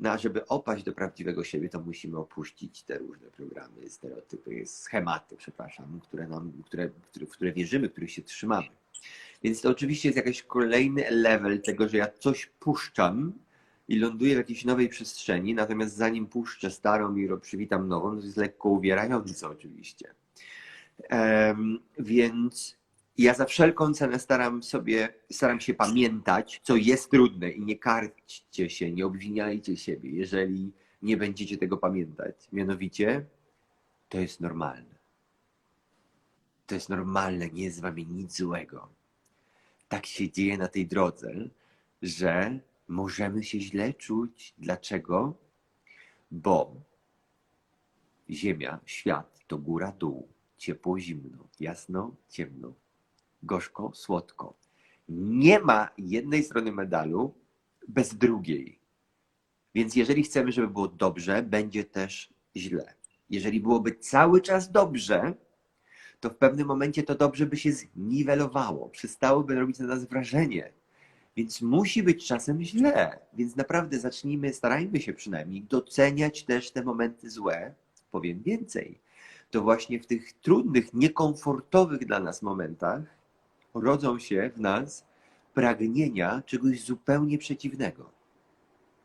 [0.00, 5.36] No a żeby opaść do prawdziwego siebie, to musimy opuścić te różne programy, stereotypy, schematy,
[5.36, 8.68] przepraszam, które nam, które, które, w które wierzymy, których się trzymamy.
[9.42, 13.32] Więc to oczywiście jest jakiś kolejny level tego, że ja coś puszczam
[13.88, 18.36] i ląduję w jakiejś nowej przestrzeni, natomiast zanim puszczę starą i przywitam nową, to jest
[18.36, 20.14] lekko uwierające oczywiście.
[21.08, 22.81] Em, więc
[23.18, 28.70] ja za wszelką cenę staram sobie, staram się pamiętać, co jest trudne i nie karćcie
[28.70, 30.72] się, nie obwiniajcie siebie, jeżeli
[31.02, 32.48] nie będziecie tego pamiętać.
[32.52, 33.26] Mianowicie,
[34.08, 34.94] to jest normalne.
[36.66, 38.88] To jest normalne, nie jest z wami nic złego.
[39.88, 41.32] Tak się dzieje na tej drodze,
[42.02, 44.54] że możemy się źle czuć.
[44.58, 45.34] Dlaczego?
[46.30, 46.76] Bo
[48.30, 52.72] Ziemia, świat to góra, dół, ciepło, zimno, jasno, ciemno,
[53.42, 54.54] gorzko, słodko.
[55.08, 57.34] Nie ma jednej strony medalu
[57.88, 58.78] bez drugiej.
[59.74, 62.94] Więc jeżeli chcemy, żeby było dobrze, będzie też źle.
[63.30, 65.34] Jeżeli byłoby cały czas dobrze,
[66.20, 70.72] to w pewnym momencie to dobrze by się zniwelowało, przestałoby robić na nas wrażenie.
[71.36, 73.18] Więc musi być czasem źle.
[73.34, 77.74] Więc naprawdę zacznijmy, starajmy się przynajmniej doceniać też te momenty złe.
[78.10, 78.98] Powiem więcej.
[79.50, 83.02] To właśnie w tych trudnych, niekomfortowych dla nas momentach
[83.74, 85.04] rodzą się w nas
[85.54, 88.10] pragnienia czegoś zupełnie przeciwnego.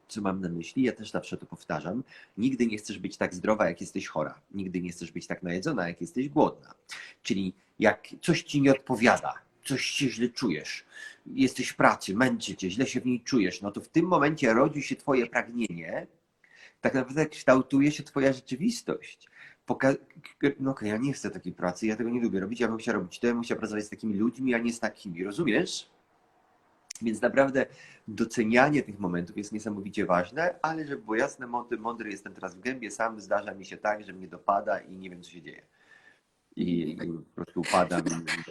[0.08, 0.84] Co mam na myśli?
[0.84, 2.04] Ja też zawsze to powtarzam.
[2.38, 4.42] Nigdy nie chcesz być tak zdrowa, jak jesteś chora.
[4.52, 6.74] Nigdy nie chcesz być tak najedzona, jak jesteś głodna.
[7.24, 9.34] Czyli jak coś ci nie odpowiada,
[9.66, 10.86] coś się źle czujesz,
[11.26, 14.54] jesteś w pracy, męczy cię, źle się w niej czujesz, no to w tym momencie
[14.54, 16.08] rodzi się twoje pragnienie,
[16.82, 19.30] tak naprawdę kształtuje się twoja rzeczywistość.
[19.68, 19.96] Poka-
[20.60, 22.96] no okej, ja nie chcę takiej pracy, ja tego nie lubię robić, ja bym chciał
[22.96, 25.90] robić to, ja bym chciał pracować z takimi ludźmi, a nie z takimi, rozumiesz?
[27.02, 27.66] Więc naprawdę
[28.08, 32.60] docenianie tych momentów jest niesamowicie ważne, ale żeby było jasne, mądry, mądry jestem teraz w
[32.60, 35.62] gębie, sam zdarza mi się tak, że mnie dopada i nie wiem, co się dzieje.
[36.56, 38.02] I, i po prostu upadam.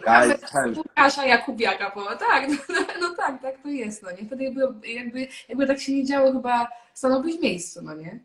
[0.05, 0.37] Ale,
[0.77, 4.25] Łukasza Jakubiaka, bo tak, no, no tak, tak to jest, no nie?
[4.25, 8.19] Wtedy jakby, jakby, jakby tak się nie działo, chyba stanąłbyś w miejscu, no nie?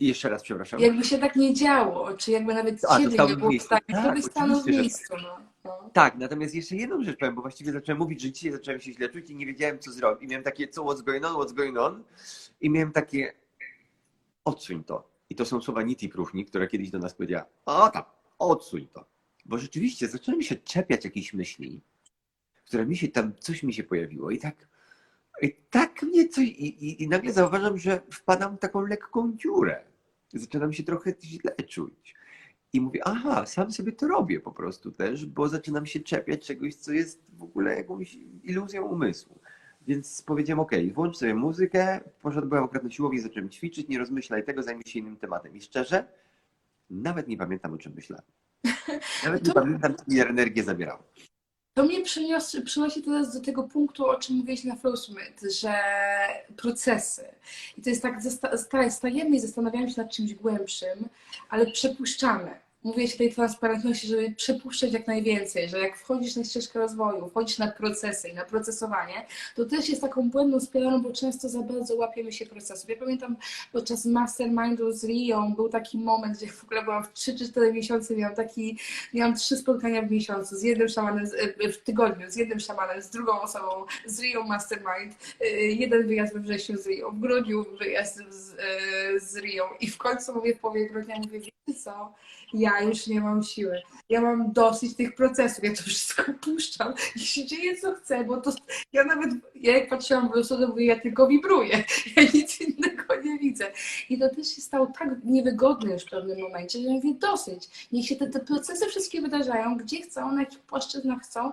[0.00, 0.80] I jeszcze raz, przepraszam.
[0.80, 3.66] Jakby się tak nie działo, czy jakby nawet A, ciebie nie w było w miejscu.
[3.66, 5.38] stanie, Tak, to byś stanął w miejscu, no.
[5.64, 5.90] no.
[5.92, 9.08] Tak, natomiast jeszcze jedną rzecz powiem, bo właściwie zacząłem mówić, że dzisiaj zacząłem się źle
[9.08, 10.24] czuć i nie wiedziałem, co zrobić.
[10.24, 12.04] I miałem takie, co, what's going on, what's going on?
[12.60, 13.32] I miałem takie,
[14.44, 15.08] odsuń to.
[15.30, 18.06] I to są słowa Niti Próchni, która kiedyś do nas powiedziała, o tak,
[18.38, 19.04] odsuń to.
[19.44, 21.80] Bo rzeczywiście zacząłem się czepiać jakichś myśli,
[22.64, 24.68] które mi się tam, coś mi się pojawiło i tak,
[25.42, 29.84] i tak mnie coś, i, i, i nagle zauważam, że wpadam w taką lekką dziurę.
[30.32, 32.14] Zaczynam się trochę źle czuć.
[32.72, 36.74] I mówię, aha, sam sobie to robię po prostu też, bo zaczynam się czepiać czegoś,
[36.74, 39.38] co jest w ogóle jakąś iluzją umysłu.
[39.86, 44.62] Więc powiedziałem, ok, włącz sobie muzykę, poszedłem akurat na siłownię, zacząłem ćwiczyć, nie rozmyślaj tego,
[44.62, 45.56] zajmę się innym tematem.
[45.56, 46.04] I szczerze,
[46.90, 48.24] nawet nie pamiętam, o czym myślałem.
[49.24, 51.02] Nawet nie To- pamiętam, co mi energię zabierało.
[51.74, 55.74] To mnie przynios, przynosi teraz do tego punktu, o czym mówiłeś na Flow Summit, że
[56.56, 57.24] procesy.
[57.78, 58.20] I to jest tak,
[58.90, 61.08] stajemy i zastanawiamy się nad czymś głębszym,
[61.48, 62.63] ale przepuszczamy.
[62.84, 67.58] Mówię się tej transparentności, żeby przepuszczać jak najwięcej, że jak wchodzisz na ścieżkę rozwoju, wchodzisz
[67.58, 71.94] na procesy i na procesowanie, to też jest taką błędną spiralą, bo często za bardzo
[71.94, 72.90] łapiemy się procesów.
[72.90, 73.36] Ja pamiętam
[73.72, 77.72] podczas mastermindu z Rio był taki moment, gdzie w ogóle byłam w 3 czy 4
[77.72, 78.78] miesiące, miałam taki
[79.14, 81.26] Miałam trzy spotkania w miesiącu, z jednym szamanem,
[81.60, 86.34] e, w tygodniu, z jednym szamanem, z drugą osobą, z Rio Mastermind, e, jeden wyjazd
[86.34, 89.36] we wrześniu z Rio, w grudniu wyjazd z, e, z
[89.80, 92.14] i w końcu mówię w połowie grudnia, mówię, wiecie co,
[92.54, 93.82] ja już nie mam siły.
[94.08, 98.36] Ja mam dosyć tych procesów, ja to wszystko puszczam i się dzieje co chcę, bo
[98.40, 98.52] to
[98.92, 101.84] ja nawet, ja jak patrzyłam w lustro, to mówię, ja tylko wibruję,
[102.16, 103.72] ja nic innego nie widzę.
[104.10, 107.88] I to też się stało tak niewygodne już w pewnym momencie, że mówię, dosyć.
[107.92, 111.52] Niech się te, te procesy wszystkie wydarzają, gdzie chcą, na jakich płaszczyznach chcą.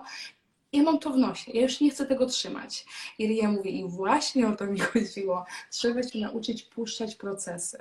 [0.72, 2.86] Ja mam to w nosie, ja już nie chcę tego trzymać.
[3.18, 5.44] I ja mówię, i właśnie o to mi chodziło.
[5.70, 7.78] Trzeba się nauczyć puszczać procesy.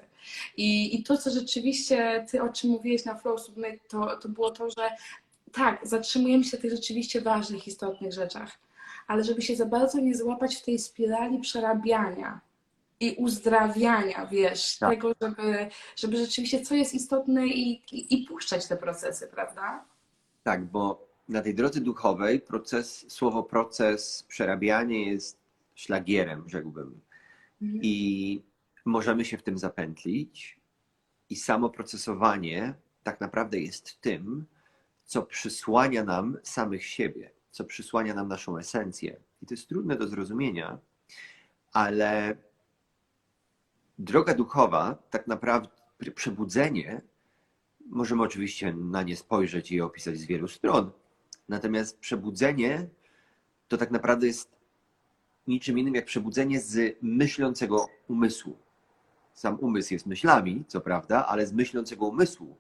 [0.58, 4.52] I, i to, co rzeczywiście, ty o czym mówiłeś na Flow Submit, to, to było
[4.52, 4.90] to, że
[5.52, 8.60] tak, zatrzymujemy się na tych rzeczywiście ważnych, istotnych rzeczach,
[9.08, 12.42] ale żeby się za bardzo nie złapać w tej spirali przerabiania
[13.00, 14.90] i uzdrawiania, wiesz, Tak.
[14.90, 19.86] tego, żeby, żeby rzeczywiście co jest istotne i, i, i puszczać te procesy, prawda?
[20.44, 25.38] Tak, bo na tej drodze duchowej proces, słowo proces, przerabianie jest
[25.76, 27.02] szlagierem, rzekłbym.
[27.62, 28.44] I
[28.86, 30.60] możemy się w tym zapętlić.
[31.30, 34.46] I samo procesowanie tak naprawdę jest tym,
[35.04, 39.20] co przysłania nam samych siebie, co przysłania nam naszą esencję.
[39.42, 40.78] I to jest trudne do zrozumienia,
[41.74, 42.38] ale
[44.00, 45.70] droga duchowa, tak naprawdę
[46.16, 47.02] przebudzenie,
[47.86, 50.92] możemy oczywiście na nie spojrzeć i opisać z wielu stron.
[51.52, 52.88] Natomiast przebudzenie
[53.68, 54.50] to tak naprawdę jest
[55.48, 58.58] niczym innym jak przebudzenie z myślącego umysłu.
[59.34, 62.58] Sam umysł jest myślami, co prawda, ale z myślącego umysłu.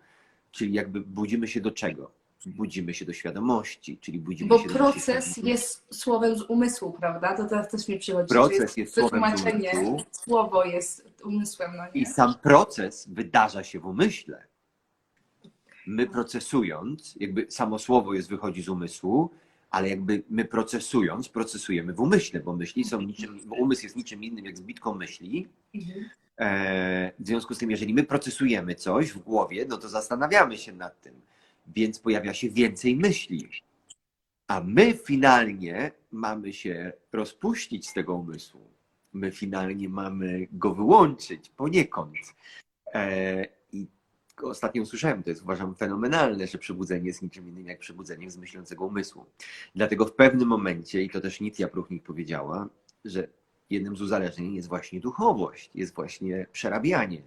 [0.51, 2.11] Czyli jakby budzimy się do czego?
[2.45, 7.37] Budzimy się do świadomości, czyli budzimy Bo się do proces jest słowem z umysłu, prawda?
[7.37, 8.27] To teraz też mi przychodzi.
[8.27, 10.03] Proces że jest słowem z umysłu.
[10.11, 14.50] Słowo jest umysłem, no I sam proces wydarza się w umyśle.
[15.87, 19.29] My procesując, jakby samo słowo jest, wychodzi z umysłu,
[19.69, 24.23] ale jakby my procesując, procesujemy w umyśle, bo myśli są niczym, bo umysł jest niczym
[24.23, 25.47] innym jak zbitką myśli.
[26.39, 30.73] E, W związku z tym, jeżeli my procesujemy coś w głowie, no to zastanawiamy się
[30.73, 31.21] nad tym,
[31.67, 33.47] więc pojawia się więcej myśli.
[34.47, 38.61] A my finalnie mamy się rozpuścić z tego umysłu.
[39.13, 42.17] My finalnie mamy go wyłączyć poniekąd.
[42.93, 43.60] E,
[44.43, 48.85] Ostatnio usłyszałem, to jest uważam fenomenalne, że przebudzenie jest niczym innym jak przebudzeniem z myślącego
[48.85, 49.25] umysłu.
[49.75, 52.69] Dlatego w pewnym momencie, i to też Nitia Pruchnik powiedziała,
[53.05, 53.27] że
[53.69, 57.21] jednym z uzależnień jest właśnie duchowość, jest właśnie przerabianie.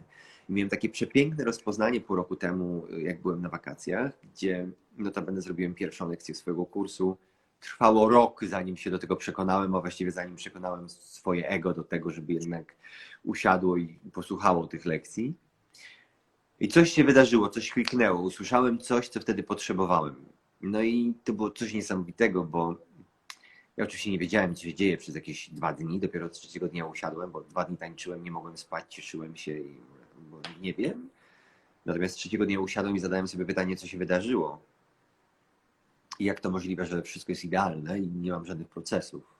[0.48, 5.74] I miałem takie przepiękne rozpoznanie pół roku temu, jak byłem na wakacjach, gdzie notabene zrobiłem
[5.74, 7.16] pierwszą lekcję swojego kursu.
[7.60, 12.10] Trwało rok, zanim się do tego przekonałem, a właściwie zanim przekonałem swoje ego do tego,
[12.10, 12.74] żeby jednak
[13.24, 15.34] usiadło i posłuchało tych lekcji.
[16.60, 18.20] I coś się wydarzyło, coś kliknęło.
[18.20, 20.14] Usłyszałem coś, co wtedy potrzebowałem.
[20.60, 22.76] No i to było coś niesamowitego, bo
[23.76, 26.00] ja oczywiście nie wiedziałem, co się dzieje przez jakieś dwa dni.
[26.00, 29.76] Dopiero trzeciego dnia usiadłem, bo dwa dni tańczyłem, nie mogłem spać, cieszyłem się, i,
[30.60, 31.08] nie wiem.
[31.86, 34.60] Natomiast trzeciego dnia usiadłem i zadałem sobie pytanie, co się wydarzyło.
[36.18, 39.33] I jak to możliwe, że wszystko jest idealne i nie mam żadnych procesów.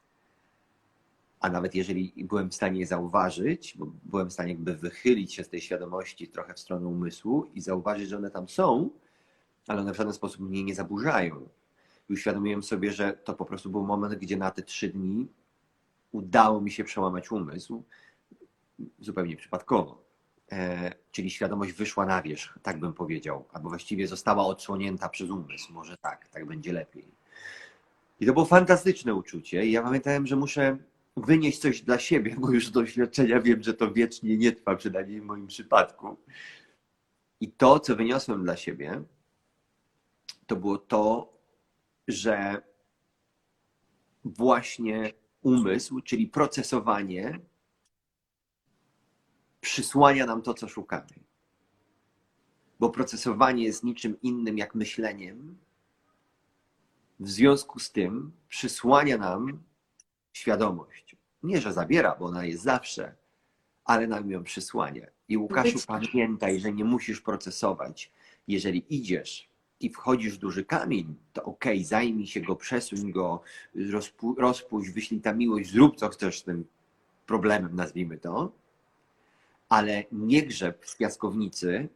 [1.44, 5.44] A nawet jeżeli byłem w stanie je zauważyć, bo byłem w stanie jakby wychylić się
[5.44, 8.90] z tej świadomości trochę w stronę umysłu i zauważyć, że one tam są,
[9.66, 11.48] ale one w żaden sposób mnie nie zaburzają.
[12.10, 15.28] I uświadomiłem sobie, że to po prostu był moment, gdzie na te trzy dni
[16.12, 17.82] udało mi się przełamać umysł
[18.98, 20.04] zupełnie przypadkowo.
[20.52, 25.72] E, czyli świadomość wyszła na wierzch, tak bym powiedział, albo właściwie została odsłonięta przez umysł.
[25.72, 27.08] Może tak, tak będzie lepiej.
[28.20, 29.66] I to było fantastyczne uczucie.
[29.66, 30.78] I ja pamiętałem, że muszę
[31.16, 35.20] wynieść coś dla siebie, bo już z doświadczenia wiem, że to wiecznie nie trwa, przynajmniej
[35.20, 36.16] w moim przypadku.
[37.40, 39.02] I to, co wyniosłem dla siebie,
[40.46, 41.32] to było to,
[42.08, 42.62] że
[44.24, 47.40] właśnie umysł, czyli procesowanie,
[49.60, 51.24] przysłania nam to, co szukamy.
[52.80, 55.58] Bo procesowanie jest niczym innym jak myśleniem.
[57.20, 59.62] W związku z tym przysłania nam
[60.32, 61.03] świadomość.
[61.44, 63.14] Nie, że zabiera, bo ona jest zawsze,
[63.84, 65.06] ale nam ją przysłania.
[65.28, 68.12] I Łukaszu, Być- pamiętaj, że nie musisz procesować.
[68.48, 69.48] Jeżeli idziesz
[69.80, 73.42] i wchodzisz w duży kamień, to okej, okay, zajmij się go, przesuń go,
[73.76, 76.64] rozpu- rozpuść, wyślij tam miłość, zrób co chcesz z tym
[77.26, 78.52] problemem, nazwijmy to,
[79.68, 81.88] ale nie grzeb w piaskownicy,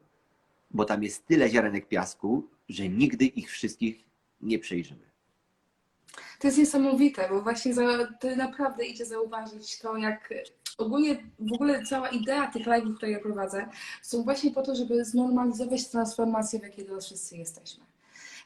[0.70, 4.04] bo tam jest tyle ziarenek piasku, że nigdy ich wszystkich
[4.40, 5.07] nie przejrzymy.
[6.38, 7.82] To jest niesamowite, bo właśnie za,
[8.20, 10.34] to naprawdę idzie zauważyć to, jak
[10.78, 13.68] ogólnie w ogóle cała idea tych live'ów, które ja prowadzę,
[14.02, 17.84] są właśnie po to, żeby znormalizować transformację, w jakiej teraz wszyscy jesteśmy.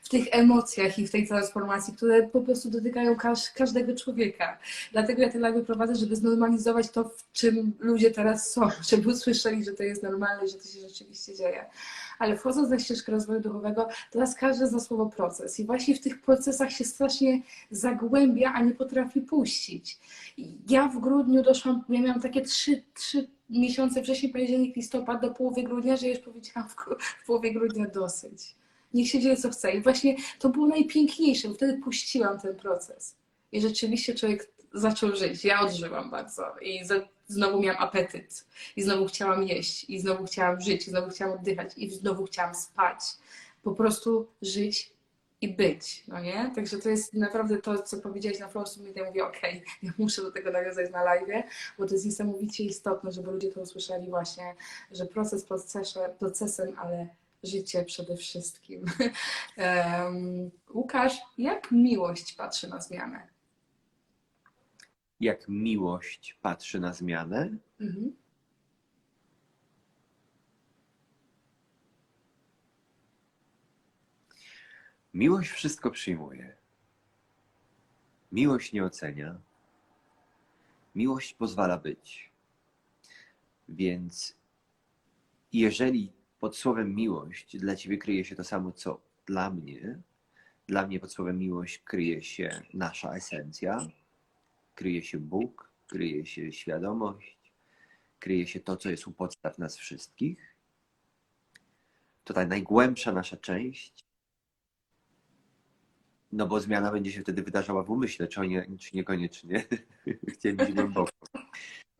[0.02, 4.58] W tych emocjach i w tej transformacji, które po prostu dotykają każ, każdego człowieka.
[4.92, 9.64] Dlatego ja te live prowadzę, żeby znormalizować to, w czym ludzie teraz są, żeby usłyszeli,
[9.64, 11.66] że to jest normalne, że to się rzeczywiście dzieje.
[12.18, 16.20] Ale wchodząc na ścieżkę rozwoju duchowego, teraz każdy zna słowo proces i właśnie w tych
[16.20, 19.98] procesach się strasznie zagłębia, a nie potrafi puścić.
[20.68, 25.62] Ja w grudniu doszłam, ja miałam takie trzy, trzy miesiące, wcześniej październik, listopad, do połowy
[25.62, 26.74] grudnia, że już powiedziałam w,
[27.22, 28.61] w połowie grudnia dosyć.
[28.94, 29.72] Niech się dzieje co chce.
[29.72, 33.16] I właśnie to było najpiękniejsze, bo wtedy puściłam ten proces.
[33.52, 35.44] I rzeczywiście człowiek zaczął żyć.
[35.44, 36.80] Ja odżyłam bardzo i
[37.26, 38.46] znowu miałam apetyt.
[38.76, 39.90] I znowu chciałam jeść.
[39.90, 40.86] I znowu chciałam żyć.
[40.86, 41.72] I znowu chciałam oddychać.
[41.76, 43.00] I znowu chciałam spać.
[43.62, 44.92] Po prostu żyć
[45.42, 46.52] i być, no nie?
[46.54, 48.96] Także to jest naprawdę to, co powiedziałeś na Flow Summit.
[48.96, 51.44] Ja mówię, okej, ja muszę do tego nawiązać na live,
[51.78, 54.54] bo to jest niesamowicie istotne, żeby ludzie to usłyszeli właśnie,
[54.90, 57.08] że proces procesem, procesem ale
[57.42, 58.84] życie przede wszystkim.
[60.74, 63.28] Łukasz, jak miłość patrzy na zmianę?
[65.20, 67.50] Jak miłość patrzy na zmianę,
[67.80, 68.16] Mhm.
[75.14, 76.56] miłość wszystko przyjmuje.
[78.32, 79.40] Miłość nie ocenia.
[80.94, 82.30] Miłość pozwala być.
[83.68, 84.34] Więc
[85.52, 89.98] jeżeli pod słowem miłość dla ciebie kryje się to samo, co dla mnie,
[90.66, 93.86] dla mnie pod słowem miłość kryje się nasza esencja,
[94.74, 97.52] kryje się Bóg, kryje się świadomość,
[98.18, 100.56] kryje się to, co jest u podstaw nas wszystkich,
[102.24, 104.04] to ta najgłębsza nasza część,
[106.32, 109.64] no bo zmiana będzie się wtedy wydarzała w umyśle, czy, nie, czy niekoniecznie.
[110.34, 111.12] Chciałem być głęboko.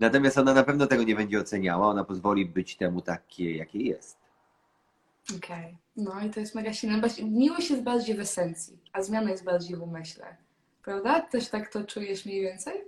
[0.01, 4.22] Natomiast ona na pewno tego nie będzie oceniała, ona pozwoli być temu takie, jakie jest.
[5.37, 7.01] Okej, no i to jest mega silne.
[7.01, 10.37] Właśnie Miłość jest bardziej w esencji, a zmiana jest bardziej w umyśle.
[10.85, 11.21] Prawda?
[11.21, 12.85] Też tak to czujesz mniej więcej?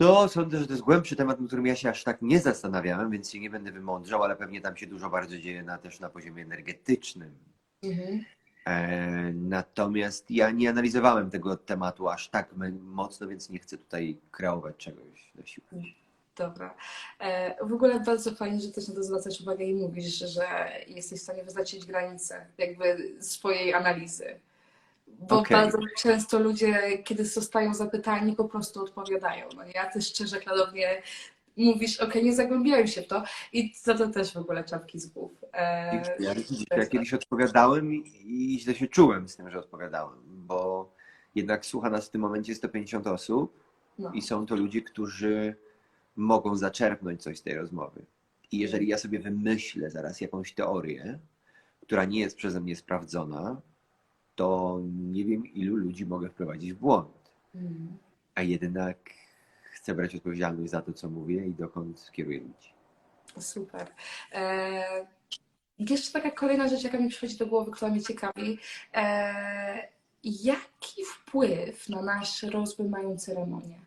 [0.00, 3.10] No, sądzę, że to jest głębszy temat, nad którym ja się aż tak nie zastanawiałem,
[3.10, 6.10] więc się nie będę wymądrzał, ale pewnie tam się dużo bardzo dzieje na, też na
[6.10, 7.34] poziomie energetycznym.
[7.82, 8.24] Mhm.
[8.66, 14.76] E, natomiast ja nie analizowałem tego tematu aż tak mocno, więc nie chcę tutaj kreować
[14.76, 15.66] czegoś na siłę.
[16.36, 16.74] Dobra.
[17.20, 20.46] E, W ogóle bardzo fajnie, że też na to zwracasz uwagę i mówisz, że
[20.88, 24.40] jesteś w stanie wyznaczyć granice jakby swojej analizy.
[25.08, 25.56] Bo Okej.
[25.56, 29.46] bardzo często ludzie, kiedy zostają zapytani, po prostu odpowiadają.
[29.56, 29.80] No nie?
[29.80, 31.02] A ty szczerze, klarownie
[31.56, 35.06] mówisz, ok, nie zagłębiają się w to i za to też w ogóle czapki z
[35.06, 35.32] głów.
[35.52, 36.34] E, Ja,
[36.76, 38.02] ja kiedyś odpowiadałem i,
[38.54, 40.90] i źle się czułem z tym, że odpowiadałem, bo
[41.34, 43.64] jednak słucha nas w tym momencie 150 osób
[43.98, 44.12] no.
[44.12, 45.56] i są to ludzie, którzy
[46.16, 48.04] mogą zaczerpnąć coś z tej rozmowy.
[48.52, 51.18] I jeżeli ja sobie wymyślę zaraz jakąś teorię,
[51.80, 53.60] która nie jest przeze mnie sprawdzona,
[54.34, 57.32] to nie wiem, ilu ludzi mogę wprowadzić w błąd.
[57.54, 57.98] Mm.
[58.34, 58.96] A jednak
[59.62, 62.72] chcę brać odpowiedzialność za to, co mówię i dokąd kieruję ludzi.
[63.38, 63.86] Super.
[64.32, 65.06] E,
[65.78, 68.58] jeszcze taka kolejna rzecz, jaka mi przychodzi do głowy, która mnie ciekawi.
[68.94, 69.88] E,
[70.24, 73.80] jaki wpływ na nasz rozwój mają ceremonie?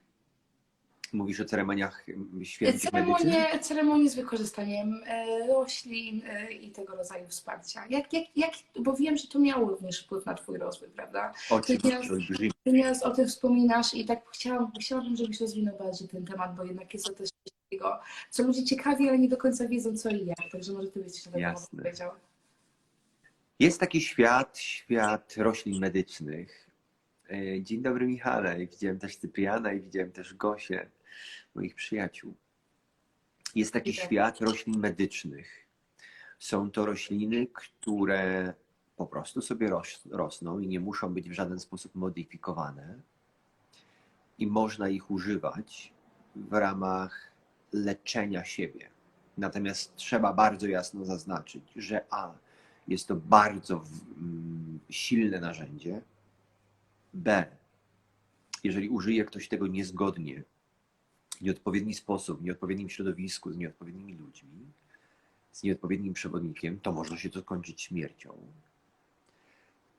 [1.15, 2.05] Mówisz o ceremoniach
[2.43, 3.21] świętych medycznych?
[3.23, 7.85] Ceremonie, ceremonie z wykorzystaniem e, roślin e, i tego rodzaju wsparcia.
[7.89, 11.33] Jak, jak, jak, bo wiem, że to miało również wpływ na Twój rozwój, prawda?
[11.49, 11.99] Oczywiście,
[12.65, 16.93] nieraz o tym wspominasz i tak chciałam, chciałabym, żebyś rozwinął bardziej ten temat, bo jednak
[16.93, 17.99] jest to też coś takiego,
[18.29, 20.51] co ludzie ciekawi, ale nie do końca wiedzą co i jak.
[20.51, 21.83] Także może Ty byś coś na Jasne.
[21.83, 22.11] powiedział.
[23.59, 26.69] Jest taki świat, świat roślin medycznych.
[27.31, 28.57] E, Dzień dobry Michale.
[28.57, 30.89] Widziałem też Cypriana i widziałem też Gosię,
[31.55, 32.33] moich przyjaciół.
[33.55, 35.67] Jest taki świat roślin medycznych.
[36.39, 38.53] Są to rośliny, które
[38.97, 42.99] po prostu sobie ros- rosną i nie muszą być w żaden sposób modyfikowane.
[44.37, 45.93] I można ich używać
[46.35, 47.31] w ramach
[47.73, 48.89] leczenia siebie.
[49.37, 52.33] Natomiast trzeba bardzo jasno zaznaczyć, że A
[52.87, 53.83] jest to bardzo
[54.17, 56.01] mm, silne narzędzie.
[57.13, 57.45] B.
[58.63, 60.43] Jeżeli użyje ktoś tego niezgodnie,
[61.35, 64.65] w nieodpowiedni sposób, w nieodpowiednim środowisku, z nieodpowiednimi ludźmi,
[65.51, 68.37] z nieodpowiednim przewodnikiem, to może się to skończyć śmiercią.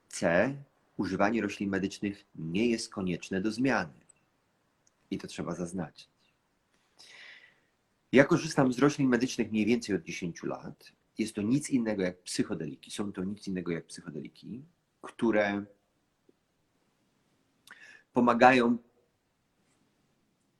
[0.08, 0.54] C.
[0.96, 3.92] Używanie roślin medycznych nie jest konieczne do zmiany.
[5.10, 6.08] I to trzeba zaznaczyć.
[8.12, 10.92] Ja korzystam z roślin medycznych mniej więcej od 10 lat.
[11.18, 12.90] Jest to nic innego jak psychodeliki.
[12.90, 14.62] Są to nic innego jak psychodeliki,
[15.02, 15.64] które
[18.12, 18.78] pomagają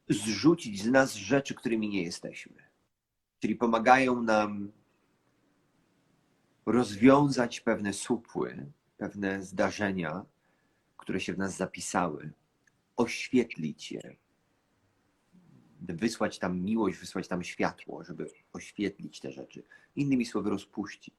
[0.08, 2.62] zrzucić z nas rzeczy, którymi nie jesteśmy.
[3.40, 4.72] Czyli pomagają nam
[6.66, 10.24] rozwiązać pewne supły, pewne zdarzenia,
[10.96, 12.32] które się w nas zapisały,
[12.96, 14.16] oświetlić je,
[15.80, 19.62] wysłać tam miłość, wysłać tam światło, żeby oświetlić te rzeczy.
[19.96, 21.14] Innymi słowy, rozpuścić.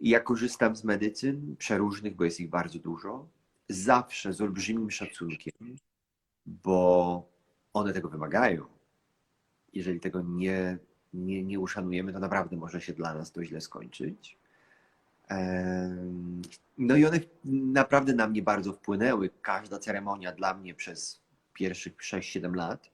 [0.00, 3.28] I ja korzystam z medycyn przeróżnych, bo jest ich bardzo dużo,
[3.68, 5.76] zawsze z olbrzymim szacunkiem,
[6.46, 7.29] bo
[7.72, 8.66] one tego wymagają.
[9.72, 10.78] Jeżeli tego nie,
[11.14, 14.38] nie, nie uszanujemy, to naprawdę może się dla nas to źle skończyć.
[16.78, 19.30] No i one naprawdę na mnie bardzo wpłynęły.
[19.42, 21.20] Każda ceremonia dla mnie przez
[21.54, 22.90] pierwszych 6-7 lat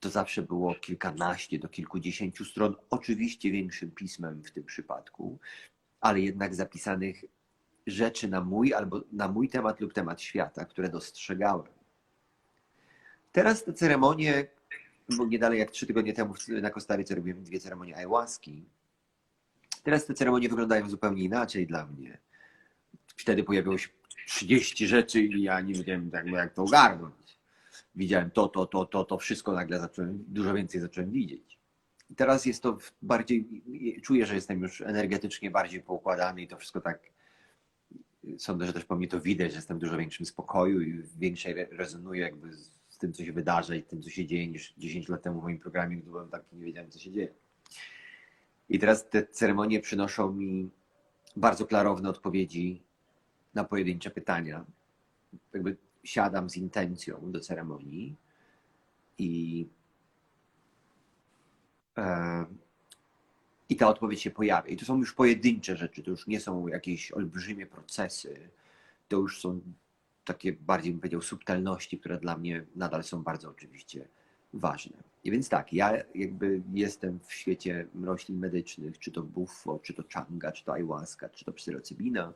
[0.00, 5.38] to zawsze było kilkanaście do kilkudziesięciu stron, oczywiście większym pismem w tym przypadku,
[6.00, 7.24] ale jednak zapisanych
[7.86, 11.79] rzeczy na mój albo na mój temat lub temat świata, które dostrzegałem.
[13.32, 14.46] Teraz te ceremonie,
[15.16, 18.64] bo nie dalej jak trzy tygodnie temu na Kostaryce robiłem dwie ceremonie ayahuaski.
[19.82, 22.18] Teraz te ceremonie wyglądają zupełnie inaczej dla mnie.
[23.06, 23.88] Wtedy pojawiło się
[24.26, 27.38] 30 rzeczy i ja nie wiedziałem jak, jak to ogarnąć.
[27.94, 31.58] Widziałem to, to, to, to, to wszystko nagle zacząłem, dużo więcej zacząłem widzieć.
[32.10, 33.62] I teraz jest to bardziej,
[34.02, 37.00] czuję, że jestem już energetycznie bardziej poukładany i to wszystko tak
[38.38, 41.52] sądzę, że też po mnie to widać, że jestem w dużo większym spokoju i większej
[41.52, 45.08] re- rezonuję jakby z tym, co się wydarza i tym, co się dzieje, niż 10
[45.08, 47.34] lat temu w moim programie, gdy byłem taki, nie wiedziałem, co się dzieje.
[48.68, 50.70] I teraz te ceremonie przynoszą mi
[51.36, 52.82] bardzo klarowne odpowiedzi
[53.54, 54.64] na pojedyncze pytania.
[55.54, 58.16] Jakby siadam z intencją do ceremonii
[59.18, 59.66] i
[61.98, 62.46] e,
[63.70, 64.68] i ta odpowiedź się pojawia.
[64.68, 68.50] I to są już pojedyncze rzeczy, to już nie są jakieś olbrzymie procesy,
[69.08, 69.60] to już są
[70.34, 74.08] takie bardziej bym powiedział subtelności, które dla mnie nadal są bardzo oczywiście
[74.52, 74.96] ważne.
[75.24, 80.02] I więc tak, ja jakby jestem w świecie roślin medycznych, czy to buffo, czy to
[80.12, 82.32] changa, czy to ayahuasca, czy to psylocybina,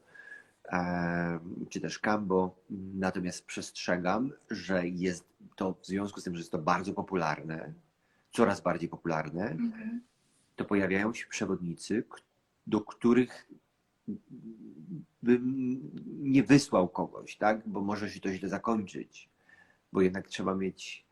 [1.69, 2.57] czy też kambo,
[2.95, 5.25] natomiast przestrzegam, że jest
[5.57, 7.73] to w związku z tym, że jest to bardzo popularne,
[8.33, 10.03] coraz bardziej popularne, Mhm.
[10.57, 12.05] to pojawiają się przewodnicy,
[12.67, 13.49] do których
[15.25, 17.69] bym nie wysłał kogoś, tak?
[17.69, 19.29] Bo może się to źle zakończyć,
[19.93, 21.05] bo jednak trzeba mieć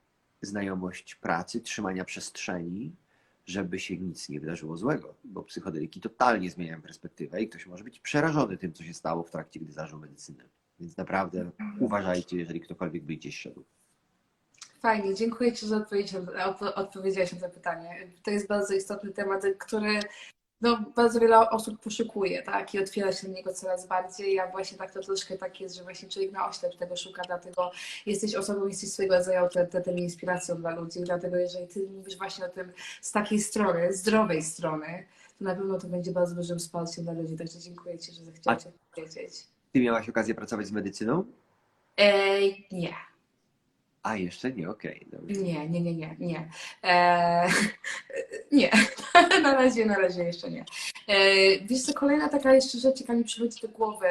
[0.42, 2.96] znajomość pracy, trzymania przestrzeni,
[3.46, 8.00] żeby się nic nie wydarzyło złego, bo psychodeliki totalnie zmieniają perspektywę i ktoś może być
[8.00, 10.44] przerażony tym, co się stało w trakcie, gdy zażył medycynę.
[10.80, 11.50] Więc naprawdę
[11.80, 13.64] uważajcie, jeżeli ktokolwiek by gdzieś szedł.
[14.80, 15.86] Fajnie, dziękuję Ci, że
[16.74, 18.08] odpowiedziałeś na to pytanie.
[18.22, 20.00] To jest bardzo istotny temat, który
[20.62, 22.74] no, bardzo wiele osób poszukuje, tak?
[22.74, 24.34] I otwiera się na niego coraz bardziej.
[24.34, 27.70] Ja właśnie tak to troszkę tak jest, że właśnie człowiek na oślep tego szuka, dlatego
[28.06, 31.00] jesteś osobą, jesteś swojego rodzaju autorytetem i inspiracją dla ludzi.
[31.00, 35.06] Dlatego jeżeli Ty mówisz właśnie o tym z takiej strony, zdrowej strony,
[35.38, 37.36] to na pewno to będzie bardzo dużym wsparciem dla ludzi.
[37.36, 39.46] Także dziękuję Ci, że zechciałeś odpowiedzieć.
[39.72, 41.24] Ty miałaś okazję pracować z medycyną?
[41.96, 43.11] Ej, nie.
[44.02, 45.06] A, jeszcze nie, okej.
[45.12, 45.40] dobrze.
[45.40, 46.48] Nie, nie, nie, nie, nie.
[46.82, 47.50] Eee,
[48.52, 48.70] nie,
[49.42, 50.64] na razie, na razie jeszcze nie.
[51.08, 54.06] Eee, wiesz co, kolejna taka jeszcze rzecz, jaka mi przychodzi do głowy,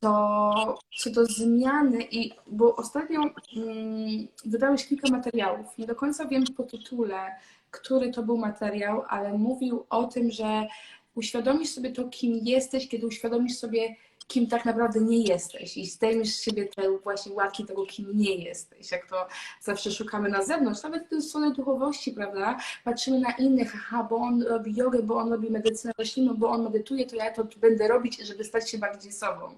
[0.00, 3.20] to co do zmiany i, bo ostatnio
[3.56, 7.36] mm, wydałeś kilka materiałów, nie do końca wiem po tytule,
[7.70, 10.66] który to był materiał, ale mówił o tym, że
[11.14, 13.96] uświadomisz sobie to, kim jesteś, kiedy uświadomisz sobie,
[14.28, 18.34] kim tak naprawdę nie jesteś i zdejmiesz z siebie te właśnie łatki tego, kim nie
[18.34, 18.90] jesteś.
[18.90, 19.26] Jak to
[19.60, 22.58] zawsze szukamy na zewnątrz, nawet z strony duchowości, prawda?
[22.84, 26.62] Patrzymy na innych, aha, bo on robi jogę, bo on robi medycynę roślinną, bo on
[26.62, 29.54] medytuje, to ja to będę robić, żeby stać się bardziej sobą.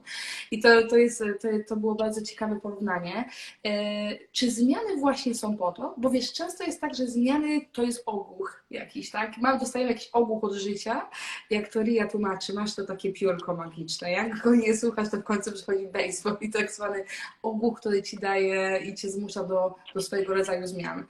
[0.50, 3.24] I to, to, jest, to, to było bardzo ciekawe porównanie.
[3.66, 5.94] E, Czy zmiany właśnie są po to?
[5.96, 9.38] Bo wiesz, często jest tak, że zmiany to jest ogłuch jakiś, tak?
[9.38, 11.10] Mam, dostajemy jakiś ogłuch od życia,
[11.50, 14.10] jak to Ria tłumaczy, masz to takie piórko magiczne.
[14.10, 17.04] Jak go nie słuchasz, to w końcu przychodzi baseball i tak zwany
[17.42, 21.06] ogłuch, który ci daje i cię zmusza do, do swojego rodzaju zmian.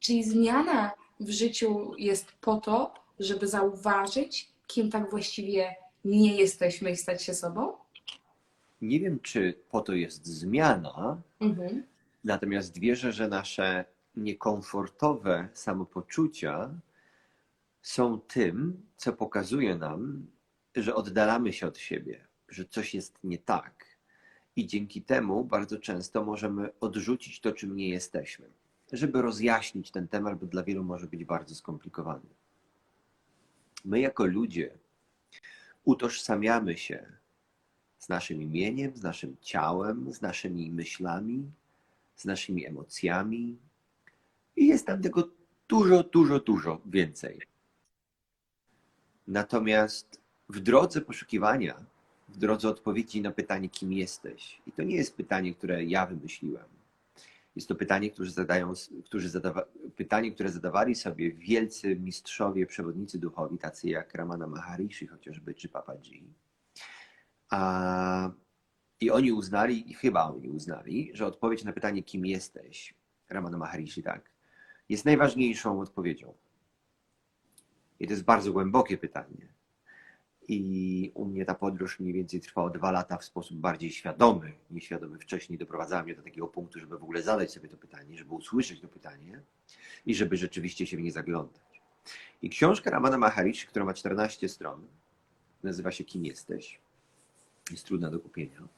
[0.00, 0.90] Czyli zmiana
[1.20, 7.34] w życiu jest po to, żeby zauważyć, kim tak właściwie nie jesteśmy i stać się
[7.34, 7.72] sobą?
[8.82, 11.82] Nie wiem, czy po to jest zmiana, Mhm.
[12.24, 13.84] natomiast wierzę, że nasze
[14.16, 16.70] niekomfortowe samopoczucia
[17.82, 20.26] są tym, co pokazuje nam,
[20.76, 23.84] że oddalamy się od siebie, że coś jest nie tak.
[24.56, 28.50] I dzięki temu bardzo często możemy odrzucić to, czym nie jesteśmy,
[28.92, 32.26] żeby rozjaśnić ten temat, bo dla wielu może być bardzo skomplikowany.
[33.84, 34.78] My, jako ludzie,
[35.84, 37.12] utożsamiamy się
[37.98, 41.50] z naszym imieniem, z naszym ciałem, z naszymi myślami,
[42.16, 43.58] z naszymi emocjami.
[44.56, 45.28] I jest tam tego
[45.68, 47.40] dużo, dużo, dużo więcej.
[49.26, 51.84] Natomiast w drodze poszukiwania
[52.32, 54.62] w drodze odpowiedzi na pytanie, kim jesteś.
[54.66, 56.64] I to nie jest pytanie, które ja wymyśliłem.
[57.56, 58.72] Jest to pytanie, które, zadają,
[59.04, 59.64] którzy zadawa,
[59.96, 66.34] pytanie, które zadawali sobie wielcy mistrzowie, przewodnicy duchowi, tacy jak Ramana Maharishi chociażby, czy Papaji.
[67.50, 68.30] A,
[69.00, 72.94] I oni uznali, i chyba oni uznali, że odpowiedź na pytanie, kim jesteś,
[73.28, 74.30] Ramana Maharishi, tak,
[74.88, 76.34] jest najważniejszą odpowiedzią.
[78.00, 79.48] I to jest bardzo głębokie pytanie.
[80.52, 85.18] I u mnie ta podróż mniej więcej trwała dwa lata w sposób bardziej świadomy, nieświadomy
[85.18, 85.58] wcześniej.
[85.58, 88.88] Doprowadzała mnie do takiego punktu, żeby w ogóle zadać sobie to pytanie, żeby usłyszeć to
[88.88, 89.40] pytanie
[90.06, 91.82] i żeby rzeczywiście się w nie zaglądać.
[92.42, 94.86] I książka Ramana Maharishi, która ma 14 stron,
[95.62, 96.80] nazywa się Kim jesteś?
[97.70, 98.68] Jest trudna do kupienia.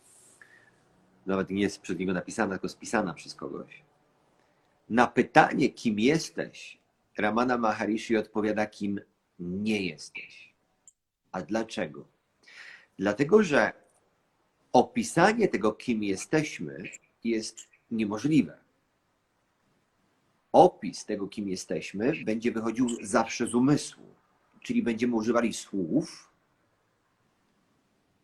[1.27, 3.83] Nawet nie jest przed niego napisana, tylko spisana przez kogoś.
[4.91, 6.79] Na pytanie, kim jesteś,
[7.19, 9.01] Ramana Maharishi odpowiada, kim
[9.39, 10.52] nie jesteś.
[11.33, 12.05] A dlaczego?
[12.99, 13.73] Dlatego, że
[14.73, 16.85] opisanie tego, kim jesteśmy,
[17.25, 18.59] jest niemożliwe.
[20.53, 24.05] Opis tego, kim jesteśmy, będzie wychodził zawsze z umysłu,
[24.63, 26.31] czyli będziemy używali słów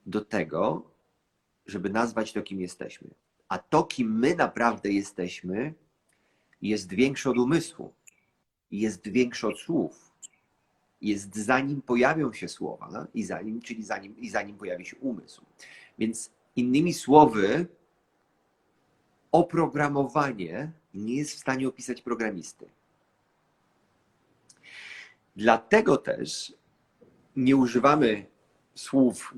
[0.07, 0.91] do tego,
[1.67, 3.09] żeby nazwać to, kim jesteśmy.
[3.49, 5.75] A to, kim my naprawdę jesteśmy,
[6.63, 7.95] jest większe od umysłu,
[8.71, 10.08] jest większe od słów
[11.03, 15.45] jest zanim pojawią się słowa, i zanim, czyli zanim, i zanim pojawi się umysł.
[15.99, 17.67] Więc innymi słowy,
[19.33, 22.71] oprogramowanie nie jest w stanie opisać programisty.
[25.37, 26.55] Dlatego też
[27.37, 28.27] nie używamy
[28.75, 29.35] słów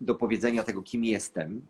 [0.00, 1.66] do powiedzenia tego, kim jestem.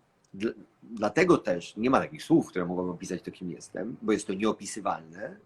[0.82, 4.34] Dlatego też nie ma takich słów, które mogą opisać to, kim jestem, bo jest to
[4.34, 5.36] nieopisywalne.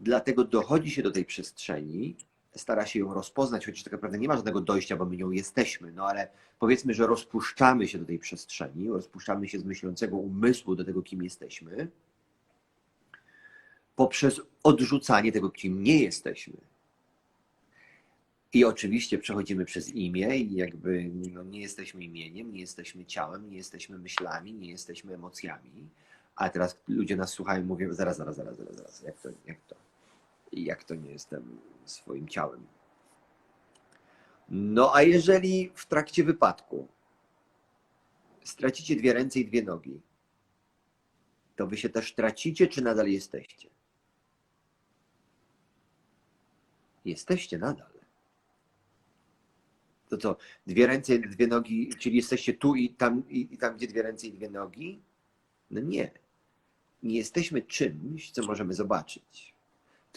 [0.00, 2.16] Dlatego dochodzi się do tej przestrzeni,
[2.56, 5.92] stara się ją rozpoznać, chociaż tak naprawdę nie ma żadnego dojścia, bo my nią jesteśmy,
[5.92, 6.28] no ale
[6.58, 11.22] powiedzmy, że rozpuszczamy się do tej przestrzeni, rozpuszczamy się z myślącego umysłu do tego, kim
[11.22, 11.88] jesteśmy,
[13.96, 16.54] poprzez odrzucanie tego, kim nie jesteśmy.
[18.52, 23.56] I oczywiście przechodzimy przez imię i jakby no, nie jesteśmy imieniem, nie jesteśmy ciałem, nie
[23.56, 25.70] jesteśmy myślami, nie jesteśmy emocjami.
[26.36, 29.56] A teraz ludzie nas słuchają i mówią, zaraz, zaraz, zaraz, zaraz, zaraz, jak to, jak
[29.68, 29.76] to,
[30.52, 32.66] jak to nie jestem swoim ciałem.
[34.48, 36.88] No a jeżeli w trakcie wypadku
[38.44, 40.00] stracicie dwie ręce i dwie nogi,
[41.56, 43.68] to wy się też tracicie, czy nadal jesteście?
[47.04, 47.92] Jesteście nadal.
[50.08, 50.36] To co,
[50.66, 54.02] dwie ręce i dwie nogi, czyli jesteście tu i tam, i, i tam, gdzie dwie
[54.02, 55.02] ręce i dwie nogi?
[55.70, 56.10] No nie.
[57.02, 59.51] Nie jesteśmy czymś, co możemy zobaczyć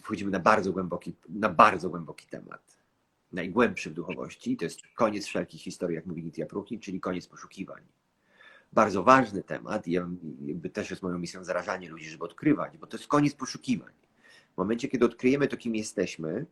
[0.03, 2.77] wchodzimy na bardzo głęboki, na bardzo głęboki temat.
[3.31, 4.57] Najgłębszy w duchowości.
[4.57, 7.81] To jest koniec wszelkich historii, jak mówi Nitya Pruchni, czyli koniec poszukiwań.
[8.73, 10.09] Bardzo ważny temat ja,
[10.45, 13.93] jakby też jest moją misją zarażanie ludzi, żeby odkrywać, bo to jest koniec poszukiwań.
[14.53, 16.45] W momencie, kiedy odkryjemy to, kim jesteśmy,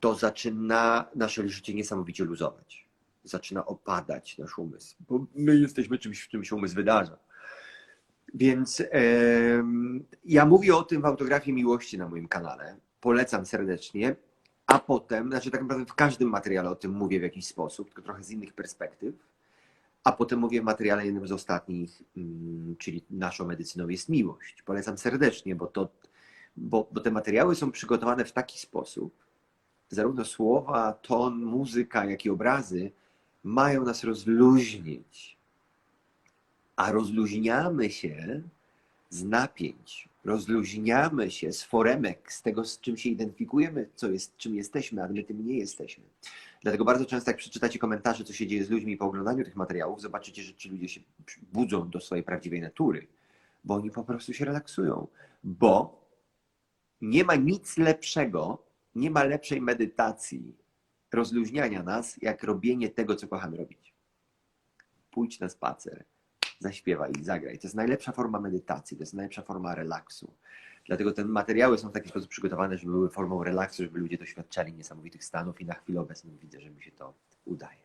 [0.00, 2.86] to zaczyna nasze życie niesamowicie luzować.
[3.24, 7.18] Zaczyna opadać nasz umysł, bo my jesteśmy czymś, w czym się umysł wydarza.
[8.34, 8.86] Więc e,
[10.24, 12.76] ja mówię o tym w autografii miłości na moim kanale.
[13.00, 14.16] Polecam serdecznie.
[14.66, 18.02] A potem, znaczy tak naprawdę w każdym materiale o tym mówię w jakiś sposób, tylko
[18.02, 19.14] trochę z innych perspektyw.
[20.04, 24.62] A potem mówię w materiale jednym z ostatnich, mm, czyli naszą medycyną jest miłość.
[24.62, 25.88] Polecam serdecznie, bo, to,
[26.56, 29.14] bo, bo te materiały są przygotowane w taki sposób,
[29.88, 32.92] zarówno słowa, ton, muzyka, jak i obrazy
[33.44, 35.38] mają nas rozluźnić
[36.76, 38.42] a rozluźniamy się
[39.08, 44.54] z napięć, rozluźniamy się z foremek, z tego, z czym się identyfikujemy, co jest, czym
[44.54, 46.04] jesteśmy, ale my tym nie jesteśmy.
[46.62, 50.00] Dlatego bardzo często, jak przeczytacie komentarze, co się dzieje z ludźmi po oglądaniu tych materiałów,
[50.00, 51.00] zobaczycie, że ci ludzie się
[51.52, 53.06] budzą do swojej prawdziwej natury,
[53.64, 55.06] bo oni po prostu się relaksują,
[55.44, 56.04] bo
[57.00, 58.62] nie ma nic lepszego,
[58.94, 60.56] nie ma lepszej medytacji,
[61.12, 63.94] rozluźniania nas, jak robienie tego, co kochamy robić.
[65.10, 66.04] Pójdź na spacer,
[66.64, 67.58] zaśpiewaj zagraj.
[67.58, 70.32] To jest najlepsza forma medytacji, to jest najlepsza forma relaksu.
[70.86, 74.72] Dlatego te materiały są w taki sposób przygotowane, żeby były formą relaksu, żeby ludzie doświadczali
[74.72, 77.78] niesamowitych stanów i na chwilę obecną widzę, że mi się to udaje.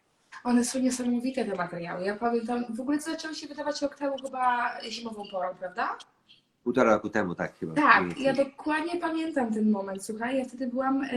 [0.44, 2.06] One są niesamowite te materiały.
[2.06, 5.98] Ja pamiętam, w ogóle zaczęły się wydawać oktawy chyba zimową porą, prawda?
[6.64, 7.74] Półtora roku temu, tak chyba.
[7.74, 11.08] Tak, ja dokładnie pamiętam ten moment, słuchaj, ja wtedy byłam e,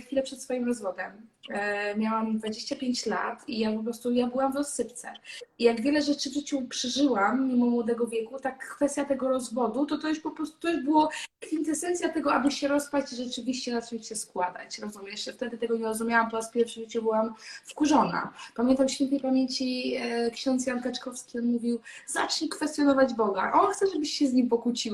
[0.00, 1.12] chwilę przed swoim rozwodem.
[1.50, 5.12] E, miałam 25 lat i ja po prostu, ja byłam w rozsypce.
[5.58, 9.98] I jak wiele rzeczy w życiu przeżyłam mimo młodego wieku, tak kwestia tego rozwodu, to
[9.98, 13.82] to już po prostu, to już było kwintesencja tego, aby się rozpaść i rzeczywiście na
[13.82, 15.26] czymś się składać, rozumiesz?
[15.26, 17.34] Ja Wtedy tego nie rozumiałam, po raz pierwszy w życiu byłam
[17.64, 18.32] wkurzona.
[18.54, 23.52] Pamiętam świętej pamięci e, ksiądz Jan Kaczkowski, on mówił, zacznij kwestionować Boga.
[23.52, 24.48] On chce, żebyś się z nim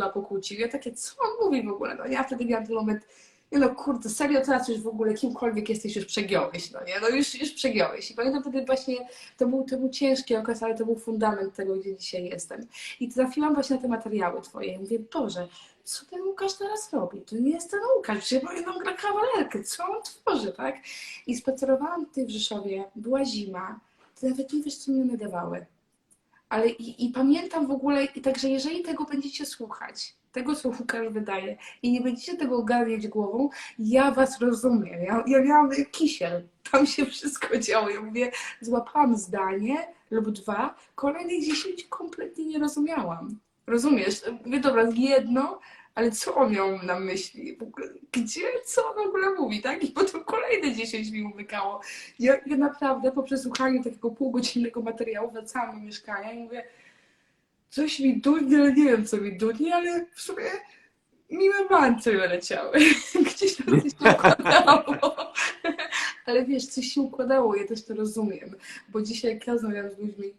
[0.05, 0.61] pokłóciła, pokłócił.
[0.61, 1.95] Ja takie, co on mówi w ogóle?
[1.95, 3.07] No ja wtedy miałam ten moment,
[3.53, 7.01] nie no kurde, serio teraz już w ogóle kimkolwiek jesteś, już przegiąłeś, no nie?
[7.01, 8.11] No już, już przegiąłeś.
[8.11, 11.77] I pamiętam wtedy właśnie, to był, to był ciężki okres, ale to był fundament tego,
[11.77, 12.67] gdzie dzisiaj jestem.
[13.01, 15.49] I trafiłam właśnie na te materiały twoje i mówię, Boże,
[15.85, 17.21] co ten Łukasz teraz robi?
[17.21, 20.77] To nie jest ten Łukasz, przecież on gra kawalerkę, co on tworzy, tak?
[21.27, 23.81] I spacerowałam tutaj w Rzeszowie, była zima,
[24.21, 25.67] ty nawet nie wiesz, co mi one dawały.
[26.49, 31.09] Ale i, i pamiętam w ogóle, i także jeżeli tego będziecie słuchać, tego co Łukasz
[31.09, 35.03] wydaje i nie będziecie tego ogarniać głową, ja was rozumiem.
[35.03, 37.91] Ja, ja miałam kisiel, tam się wszystko działo.
[37.91, 38.31] Ja mówię,
[38.61, 43.39] złapałam zdanie lub dwa, kolejnych dziesięć kompletnie nie rozumiałam.
[43.67, 44.23] Rozumiesz?
[44.45, 45.61] Mówię, dobra, jedno,
[45.97, 47.59] ale co on miał na myśli?
[48.13, 49.85] Gdzie, co on w ogóle mówi, tak?
[49.85, 51.81] I potem kolejne 10 mi umykało.
[52.19, 56.65] Ja, ja naprawdę po przesłuchaniu takiego półgodzinnego materiału wracałam do mieszkania i mówię,
[57.71, 60.45] coś mi dudni, ale nie wiem, co mi dudni, ale w sumie
[61.31, 62.79] miłe mantry leciały.
[63.35, 65.17] Gdzieś tam coś się układało.
[66.27, 68.55] Ale wiesz, coś się układało, ja też to rozumiem,
[68.89, 70.35] bo dzisiaj jak ja rozmawiam z ludźmi,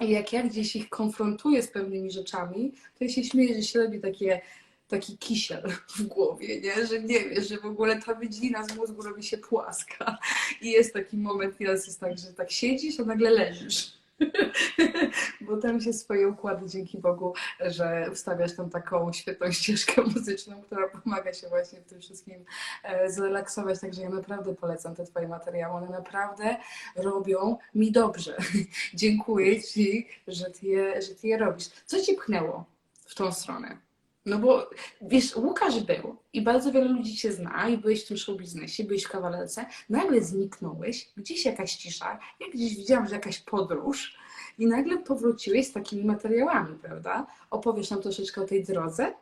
[0.00, 4.00] jak ja gdzieś ich konfrontuję z pewnymi rzeczami, to ja się śmieję, że się robi
[4.00, 4.40] takie,
[4.88, 6.86] taki kisiel w głowie, nie?
[6.86, 10.18] że nie wiesz, że w ogóle ta wydźwina z mózgu robi się płaska.
[10.60, 13.96] I jest taki moment, nieraz jest tak, że tak siedzisz, a nagle leżysz.
[15.40, 20.88] Bo tam się swoje układy, dzięki Bogu, że ustawiasz tam taką świetną ścieżkę muzyczną, która
[20.88, 22.44] pomaga się właśnie w tym wszystkim
[22.82, 23.80] e, zrelaksować.
[23.80, 25.74] Także ja naprawdę polecam te Twoje materiały.
[25.74, 26.56] One naprawdę
[26.96, 28.36] robią mi dobrze.
[28.94, 31.68] Dziękuję Ci, że ty, je, że ty je robisz.
[31.86, 32.64] Co Ci pchnęło
[33.06, 33.85] w tą stronę?
[34.26, 34.70] No bo
[35.02, 38.84] wiesz, Łukasz był i bardzo wiele ludzi Cię zna i byłeś w tym show biznesie,
[38.84, 44.16] byłeś w kawalerce, nagle zniknąłeś, gdzieś jakaś cisza, ja gdzieś widziałam, że jakaś podróż
[44.58, 47.26] i nagle powróciłeś z takimi materiałami, prawda?
[47.50, 49.14] Opowiesz nam troszeczkę o tej drodze?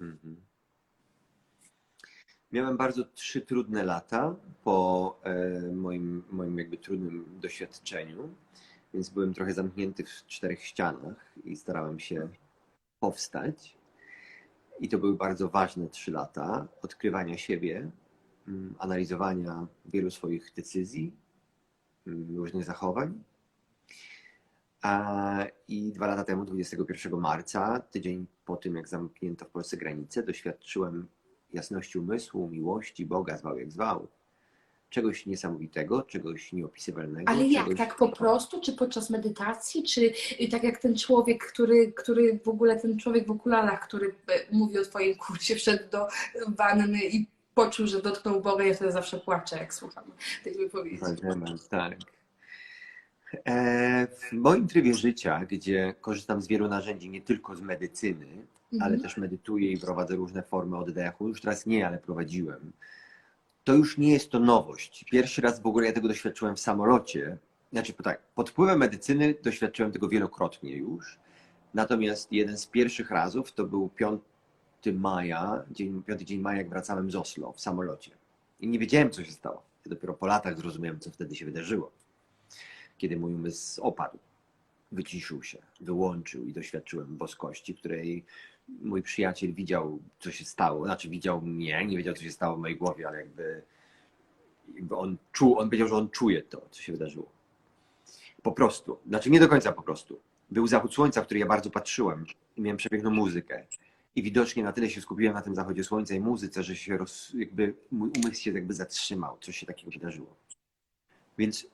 [0.00, 0.36] Mhm.
[2.52, 8.28] Miałem bardzo trzy trudne lata po e, moim, moim jakby trudnym doświadczeniu,
[8.94, 12.28] więc byłem trochę zamknięty w czterech ścianach i starałem się
[13.00, 13.76] powstać.
[14.80, 17.90] I to były bardzo ważne trzy lata odkrywania siebie,
[18.48, 21.12] mm, analizowania wielu swoich decyzji,
[22.06, 23.22] mm, różnych zachowań.
[25.68, 31.08] I dwa lata temu, 21 marca, tydzień po tym, jak zamknięto w Polsce granice, doświadczyłem
[31.52, 34.08] jasności umysłu, miłości, Boga, zwał jak zwał.
[34.90, 37.30] Czegoś niesamowitego, czegoś nieopisywalnego.
[37.30, 37.64] Ale jak?
[37.64, 37.78] czegoś...
[37.78, 38.60] Tak po prostu?
[38.60, 39.82] Czy podczas medytacji?
[39.82, 44.06] Czy y, tak jak ten człowiek, który, który w ogóle, ten człowiek w okularach, który
[44.06, 44.12] y,
[44.52, 46.06] mówi o Twoim kursie, wszedł do
[46.48, 50.04] wanny i poczuł, że dotknął Boga, ja wtedy zawsze płaczę, jak słucham
[50.44, 50.98] tej wypowiedzi.
[51.70, 51.96] Tak.
[53.46, 58.26] E, w moim trybie życia, gdzie korzystam z wielu narzędzi, nie tylko z medycyny,
[58.72, 59.00] ale Mhm.
[59.00, 62.72] też medytuję i prowadzę różne formy oddechu, już teraz nie, ale prowadziłem,
[63.68, 65.04] to już nie jest to nowość.
[65.04, 67.38] Pierwszy raz w ogóle ja tego doświadczyłem w samolocie.
[67.72, 71.18] Znaczy, tak, pod wpływem medycyny doświadczyłem tego wielokrotnie już.
[71.74, 74.20] Natomiast jeden z pierwszych razów to był 5
[74.92, 78.10] maja, dzień, 5 dzień maja, jak wracałem z Oslo w samolocie.
[78.60, 79.62] I nie wiedziałem, co się stało.
[79.86, 81.92] Ja dopiero po latach zrozumiałem, co wtedy się wydarzyło.
[82.98, 84.18] Kiedy mój umysł opadł,
[84.92, 88.24] wyciszył się, wyłączył i doświadczyłem boskości, której
[88.68, 90.84] mój przyjaciel widział, co się stało.
[90.84, 93.62] Znaczy, widział mnie, nie wiedział, co się stało w mojej głowie, ale jakby,
[94.74, 97.32] jakby on czuł, on wiedział, że on czuje to, co się wydarzyło.
[98.42, 98.98] Po prostu.
[99.06, 100.20] Znaczy, nie do końca po prostu.
[100.50, 103.66] Był zachód słońca, w który ja bardzo patrzyłem i miałem przepiękną muzykę.
[104.16, 107.32] I widocznie na tyle się skupiłem na tym zachodzie słońca i muzyce, że się roz,
[107.34, 110.36] jakby mój umysł się jakby zatrzymał, coś się takiego wydarzyło.
[111.38, 111.66] Więc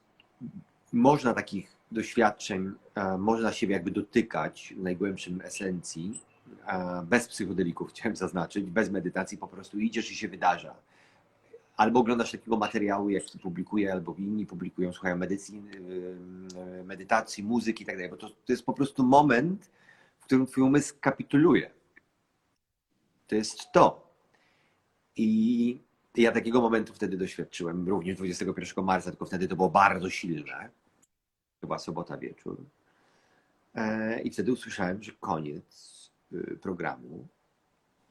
[0.93, 6.21] można takich doświadczeń, e, można siebie jakby dotykać w najgłębszym esencji,
[7.05, 10.75] bez psychodelików, chciałem zaznaczyć, bez medytacji, po prostu idziesz i się wydarza.
[11.77, 15.63] Albo oglądasz takiego materiału, jaki publikuję, albo inni publikują, słuchają medycji,
[16.57, 19.71] e, medytacji, muzyki i tak dalej, bo to, to jest po prostu moment,
[20.21, 21.71] w którym twój umysł kapituluje.
[23.27, 24.15] To jest to.
[25.17, 25.81] I
[26.17, 30.69] ja takiego momentu wtedy doświadczyłem, również 21 marca, tylko wtedy to było bardzo silne.
[31.61, 32.65] Była sobota wieczór.
[33.75, 35.94] E, I wtedy usłyszałem, że koniec
[36.63, 37.29] programu,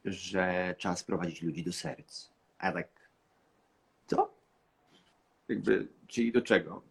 [0.05, 2.29] że trzeba sprowadzić ludzi do serc.
[2.57, 2.87] A tak,
[4.07, 4.33] co?
[5.47, 6.83] Jakby, czyli do czego?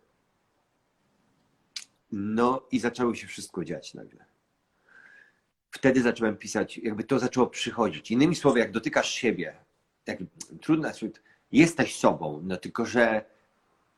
[2.13, 4.25] No i zaczęło się wszystko dziać nagle.
[5.71, 8.11] Wtedy zacząłem pisać, jakby to zaczęło przychodzić.
[8.11, 9.57] Innymi słowy, jak dotykasz siebie,
[10.07, 10.19] jak,
[10.61, 10.89] trudno,
[11.53, 13.25] jesteś sobą, no tylko, że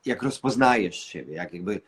[0.04, 1.80] jak rozpoznajesz siebie, jak jakby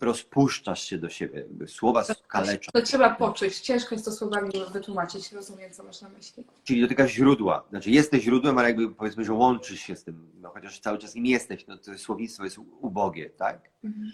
[0.00, 2.70] rozpuszczasz się do siebie, słowa kaleczą.
[2.72, 3.60] To trzeba poczuć.
[3.60, 5.32] Ciężko jest to słowami wytłumaczyć.
[5.32, 6.44] Rozumiem, co masz na myśli.
[6.64, 7.66] Czyli dotykasz źródła.
[7.70, 11.16] Znaczy jesteś źródłem, ale jakby powiedzmy, że łączysz się z tym, no chociaż cały czas
[11.16, 13.70] im jesteś, no to słownictwo jest ubogie, tak?
[13.84, 14.12] Mhm.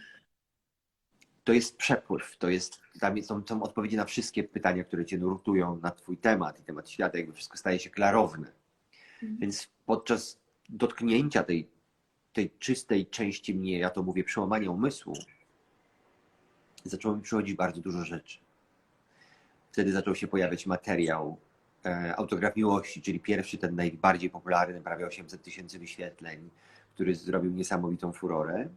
[1.44, 5.78] To jest przepływ, to jest, tam są, są odpowiedzi na wszystkie pytania, które cię nurtują
[5.82, 8.52] na twój temat i temat świata, jakby wszystko staje się klarowne.
[9.22, 9.38] Mhm.
[9.38, 11.68] Więc podczas dotknięcia tej,
[12.32, 15.14] tej czystej części mnie, ja to mówię, przełamania umysłu,
[16.84, 18.38] zaczęło mi przychodzić bardzo dużo rzeczy.
[19.72, 21.38] Wtedy zaczął się pojawiać materiał
[21.84, 26.50] e, Autograf Miłości, czyli pierwszy, ten najbardziej popularny, prawie 800 tysięcy wyświetleń,
[26.94, 28.68] który zrobił niesamowitą furorę.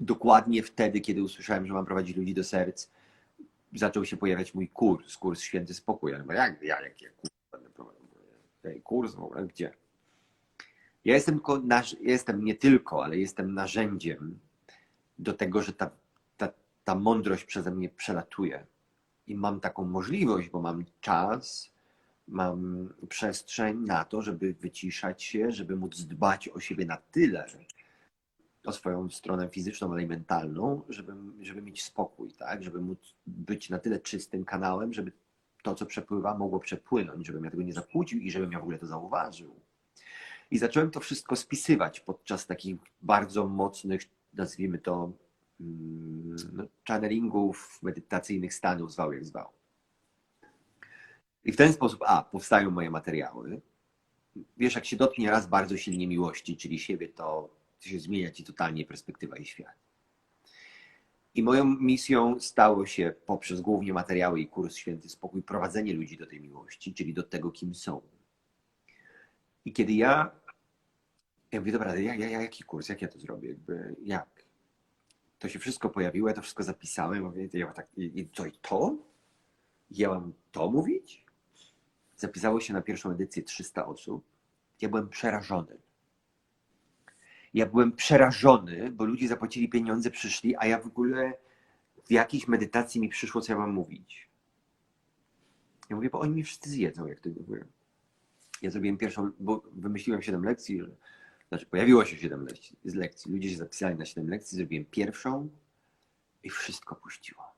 [0.00, 2.90] Dokładnie wtedy, kiedy usłyszałem, że mam prowadzić ludzi do serc,
[3.74, 6.12] zaczął się pojawiać mój kurs, kurs Święty Spokój.
[6.12, 8.04] Ja jak, ja, jak ja kurs będę prowadził?
[8.82, 9.72] Kurs w ogóle, gdzie?
[11.04, 11.40] Ja jestem,
[12.00, 14.38] jestem nie tylko, ale jestem narzędziem
[15.18, 15.90] do tego, że ta,
[16.84, 18.66] ta, mądrość przeze mnie przelatuje.
[19.26, 21.70] I mam taką możliwość, bo mam czas,
[22.28, 27.46] mam przestrzeń na to, żeby wyciszać się, żeby móc dbać o siebie na tyle,
[28.64, 32.62] o swoją stronę fizyczną, ale i mentalną, żeby, żeby mieć spokój, tak?
[32.62, 35.12] Żeby móc być na tyle czystym kanałem, żeby
[35.62, 38.78] to, co przepływa, mogło przepłynąć, żebym ja tego nie zakłócił i żebym ja w ogóle
[38.78, 39.60] to zauważył.
[40.50, 44.02] I zacząłem to wszystko spisywać podczas takich bardzo mocnych,
[44.34, 45.12] nazwijmy to,
[45.60, 49.48] no, channelingów, medytacyjnych stanów, zwał jak zwał.
[51.44, 53.60] I w ten sposób, a, powstają moje materiały.
[54.56, 57.50] Wiesz, jak się dotknie raz bardzo silnie miłości, czyli siebie, to
[57.80, 59.84] się zmienia ci totalnie perspektywa i świat.
[61.34, 66.26] I moją misją stało się poprzez głównie materiały i kurs Święty Spokój prowadzenie ludzi do
[66.26, 68.00] tej miłości, czyli do tego, kim są.
[69.64, 70.30] I kiedy ja,
[71.52, 74.33] ja mówię, dobra, ja, ja, jaki kurs, jak ja to zrobię, jakby, jak?
[75.44, 78.52] To się wszystko pojawiło, ja to wszystko zapisałem, mówię, ja tak, i, i co, i
[78.52, 78.96] to?
[79.90, 81.24] Ja mam to mówić?
[82.16, 84.24] Zapisało się na pierwszą edycję 300 osób.
[84.80, 85.78] Ja byłem przerażony.
[87.54, 91.32] Ja byłem przerażony, bo ludzie zapłacili pieniądze, przyszli, a ja w ogóle
[92.04, 94.28] w jakiejś medytacji mi przyszło, co ja mam mówić.
[95.90, 97.64] Ja mówię, bo oni mi wszyscy zjedzą, jak to mówię.
[98.62, 100.90] Ja zrobiłem pierwszą, bo wymyśliłem 7 lekcji, że,
[101.48, 103.32] znaczy pojawiło się 7 lekcji, z lekcji.
[103.32, 105.48] Ludzie się zapisali na 7 lekcji, zrobiłem pierwszą
[106.42, 107.54] i wszystko puściło.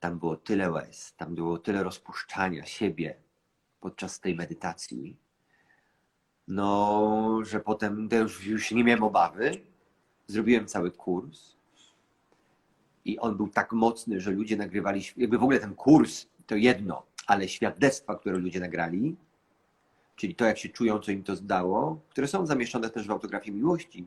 [0.00, 3.16] Tam było tyle łez, tam było tyle rozpuszczania siebie
[3.80, 5.16] podczas tej medytacji,
[6.48, 9.50] no, że potem już, już nie miałem obawy.
[10.26, 11.56] Zrobiłem cały kurs
[13.04, 17.06] i on był tak mocny, że ludzie nagrywali, jakby w ogóle ten kurs to jedno,
[17.26, 19.16] ale świadectwa, które ludzie nagrali,
[20.18, 23.56] czyli to, jak się czują, co im to zdało, które są zamieszczone też w autografii
[23.56, 24.06] miłości,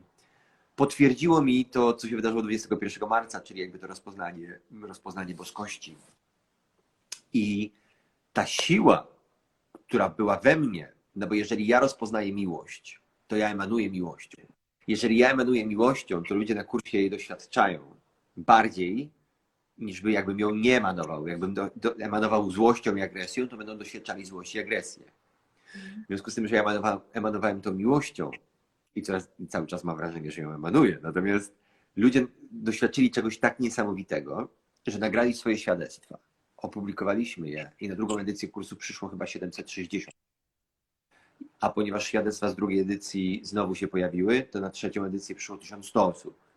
[0.76, 5.96] potwierdziło mi to, co się wydarzyło 21 marca, czyli jakby to rozpoznanie, rozpoznanie boskości.
[7.32, 7.72] I
[8.32, 9.06] ta siła,
[9.72, 14.42] która była we mnie, no bo jeżeli ja rozpoznaję miłość, to ja emanuję miłością.
[14.86, 17.80] Jeżeli ja emanuję miłością, to ludzie na kursie jej doświadczają
[18.36, 19.10] bardziej
[19.78, 21.28] niż by jakbym ją nie emanował.
[21.28, 25.04] Jakbym do, do, emanował złością i agresją, to będą doświadczali złość i agresję.
[25.74, 28.30] W związku z tym, że ja emanowałem, emanowałem tą miłością
[28.94, 30.98] i coraz, cały czas mam wrażenie, że ją emanuję.
[31.02, 31.54] Natomiast
[31.96, 34.48] ludzie doświadczyli czegoś tak niesamowitego,
[34.86, 36.18] że nagrali swoje świadectwa.
[36.56, 40.16] Opublikowaliśmy je i na drugą edycję kursu przyszło chyba 760.
[41.60, 46.06] A ponieważ świadectwa z drugiej edycji znowu się pojawiły, to na trzecią edycję przyszło 1100
[46.06, 46.51] osób.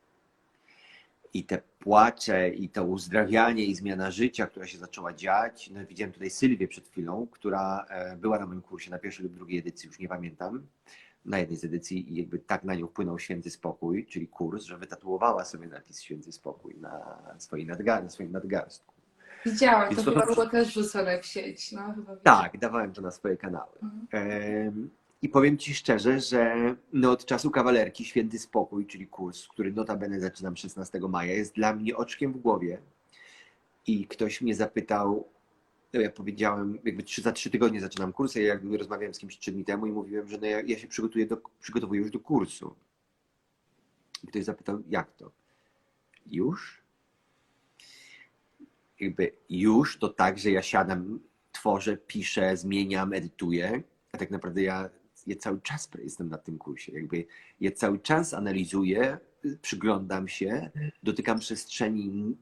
[1.35, 5.69] I te płacze, i to uzdrawianie, i zmiana życia, która się zaczęła dziać.
[5.73, 9.33] No, widziałem tutaj Sylwię przed chwilą, która e, była na moim kursie na pierwszej lub
[9.33, 10.63] drugiej edycji, już nie pamiętam,
[11.25, 14.77] na jednej z edycji i jakby tak na nią wpłynął święty spokój, czyli kurs, że
[14.77, 18.93] wytatuowała sobie napis święty spokój na, swojej nadgar- na swoim nadgarstku.
[19.45, 21.71] Widziałam, Więc to to- chyba było też wrzucone w sieć.
[21.71, 23.71] No, chyba Tak, dawałem to na swoje kanały.
[23.83, 24.89] Mhm.
[25.21, 30.19] I powiem Ci szczerze, że no od czasu kawalerki Święty Spokój, czyli kurs, który notabene
[30.19, 32.81] zaczynam 16 maja, jest dla mnie oczkiem w głowie.
[33.87, 35.27] I ktoś mnie zapytał,
[35.93, 39.39] no ja powiedziałem, jakby za trzy tygodnie zaczynam kurs, a ja jakby rozmawiałem z kimś
[39.39, 42.19] trzy dni temu i mówiłem, że no ja, ja się przygotuję do, przygotowuję już do
[42.19, 42.75] kursu.
[44.23, 45.31] I ktoś zapytał, jak to?
[46.25, 46.85] Już?
[48.99, 51.19] jakby już to tak, że ja siadam,
[51.51, 54.89] tworzę, piszę, zmieniam, edytuję, a tak naprawdę ja,
[55.27, 56.91] ja cały czas jestem na tym kursie.
[56.91, 57.25] Jakby
[57.59, 59.17] ja cały czas analizuję,
[59.61, 60.71] przyglądam się,
[61.03, 62.35] dotykam przestrzeni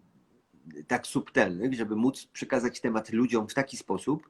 [0.88, 4.30] tak subtelnych, żeby móc przekazać temat ludziom w taki sposób,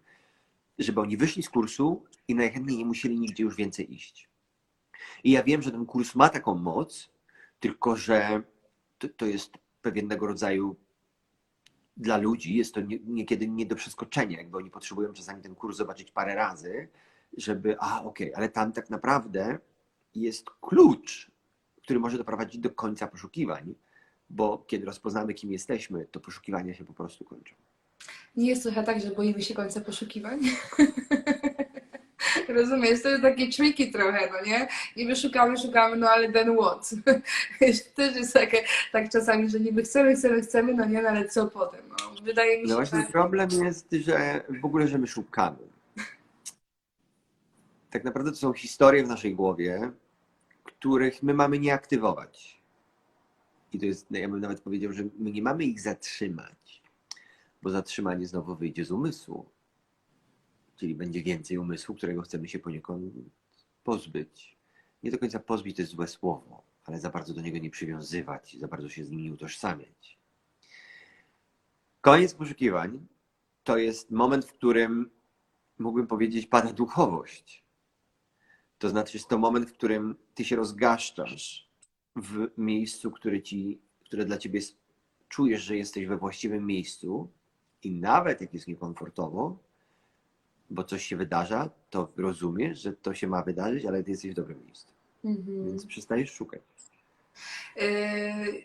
[0.80, 4.30] żeby oni wyszli z kursu i najchętniej nie musieli nigdzie już więcej iść.
[5.24, 7.10] I ja wiem, że ten kurs ma taką moc,
[7.60, 8.44] tylko że
[8.98, 9.52] to, to jest
[9.82, 10.76] pewnego rodzaju
[11.98, 15.78] dla ludzi, jest to nie, niekiedy nie do przeskoczenia, jakby oni potrzebują czasami ten kurs
[15.78, 16.88] zobaczyć parę razy,
[17.38, 19.58] żeby, a okej, okay, ale tam tak naprawdę
[20.16, 21.32] jest klucz,
[21.84, 23.76] który może doprowadzić do końca poszukiwań,
[24.30, 27.56] bo kiedy rozpoznamy, kim jesteśmy, to poszukiwania się po prostu kończą.
[28.36, 30.40] Nie jest trochę tak, że boimy się końca poszukiwań?
[32.48, 34.68] Rozumiesz, to jest takie tricky trochę, no nie?
[34.98, 36.90] Niby szukamy, szukamy, no ale then what?
[37.96, 41.48] Też jest takie, tak czasami, że niby chcemy, chcemy, chcemy, no nie, no ale co
[41.48, 41.82] potem?
[41.90, 45.73] No, wydaje mi się, no właśnie problem jest, że w ogóle, że my szukamy.
[47.94, 49.92] Tak naprawdę to są historie w naszej głowie,
[50.64, 52.62] których my mamy nie aktywować.
[53.74, 56.82] I to jest, ja bym nawet powiedział, że my nie mamy ich zatrzymać,
[57.62, 59.46] bo zatrzymanie znowu wyjdzie z umysłu.
[60.76, 63.14] Czyli będzie więcej umysłu, którego chcemy się poniekąd
[63.84, 64.58] pozbyć.
[65.04, 68.58] Nie do końca pozbyć to jest złe słowo, ale za bardzo do niego nie przywiązywać,
[68.60, 70.18] za bardzo się z nim nie utożsamiać.
[72.02, 73.08] Koniec poszukiwań
[73.64, 75.10] to jest moment, w którym
[75.80, 77.63] mógłbym powiedzieć, pada duchowość.
[78.84, 81.70] To znaczy, jest to moment, w którym ty się rozgaszczasz
[82.16, 84.78] w miejscu, które, ci, które dla ciebie jest,
[85.30, 87.30] czujesz, że jesteś we właściwym miejscu
[87.84, 89.58] i nawet jak jest niekomfortowo,
[90.70, 94.36] bo coś się wydarza, to rozumiesz, że to się ma wydarzyć, ale ty jesteś w
[94.36, 94.94] dobrym miejscu.
[95.24, 95.66] Mhm.
[95.66, 96.62] Więc przestajesz szukać.
[97.76, 98.64] Yy,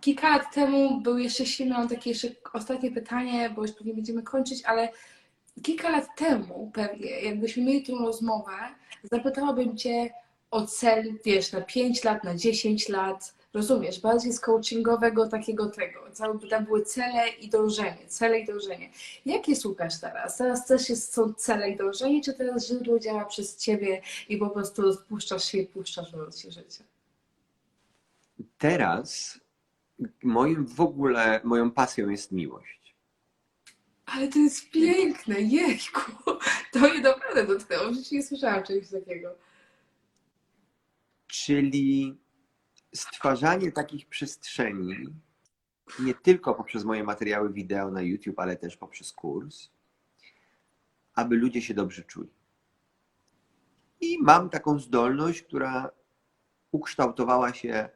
[0.00, 4.22] kilka lat temu był jeszcze silny, mam takie jeszcze ostatnie pytanie, bo już pewnie będziemy
[4.22, 4.88] kończyć, ale
[5.62, 8.52] kilka lat temu pewnie, jakbyśmy mieli tą rozmowę,
[9.02, 10.10] zapytałabym Cię
[10.50, 16.00] o cel, wiesz, na 5 lat, na 10 lat, rozumiesz, bardziej z coachingowego takiego tego.
[16.12, 18.90] Cały, tam były cele i dążenie, cele i dążenie.
[19.26, 20.36] Jakie słuchasz teraz?
[20.36, 24.50] Teraz też jest, są cele i dążenie, czy teraz źródło działa przez Ciebie i po
[24.50, 26.84] prostu spuszczasz się i puszczasz w się życie?
[28.58, 29.40] Teraz
[30.22, 32.83] moim w ogóle, moją pasją jest miłość.
[34.06, 36.12] Ale to jest piękne, jejku.
[36.72, 37.90] To mnie naprawdę dotknęło.
[37.90, 39.34] W życiu nie słyszałam czegoś takiego.
[41.26, 42.18] Czyli
[42.94, 45.08] stwarzanie takich przestrzeni,
[45.98, 49.70] nie tylko poprzez moje materiały wideo na YouTube, ale też poprzez kurs,
[51.14, 52.30] aby ludzie się dobrze czuli.
[54.00, 55.90] I mam taką zdolność, która
[56.72, 57.88] ukształtowała się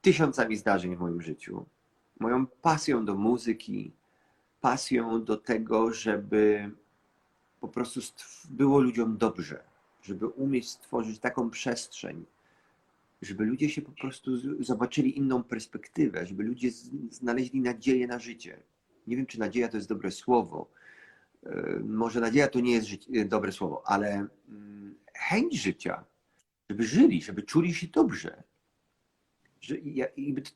[0.00, 1.66] tysiącami zdarzeń w moim życiu.
[2.20, 3.92] Moją pasją do muzyki,
[4.60, 6.70] pasją do tego, żeby
[7.60, 8.00] po prostu
[8.50, 9.62] było ludziom dobrze,
[10.02, 12.24] żeby umieć stworzyć taką przestrzeń,
[13.22, 14.30] żeby ludzie się po prostu
[14.62, 16.70] zobaczyli inną perspektywę, żeby ludzie
[17.10, 18.62] znaleźli nadzieję na życie.
[19.06, 20.70] Nie wiem, czy nadzieja to jest dobre słowo.
[21.46, 22.88] E, może nadzieja to nie jest
[23.26, 26.04] dobre słowo, ale mm, chęć życia,
[26.70, 28.42] żeby żyli, żeby czuli się dobrze.
[29.60, 29.76] Że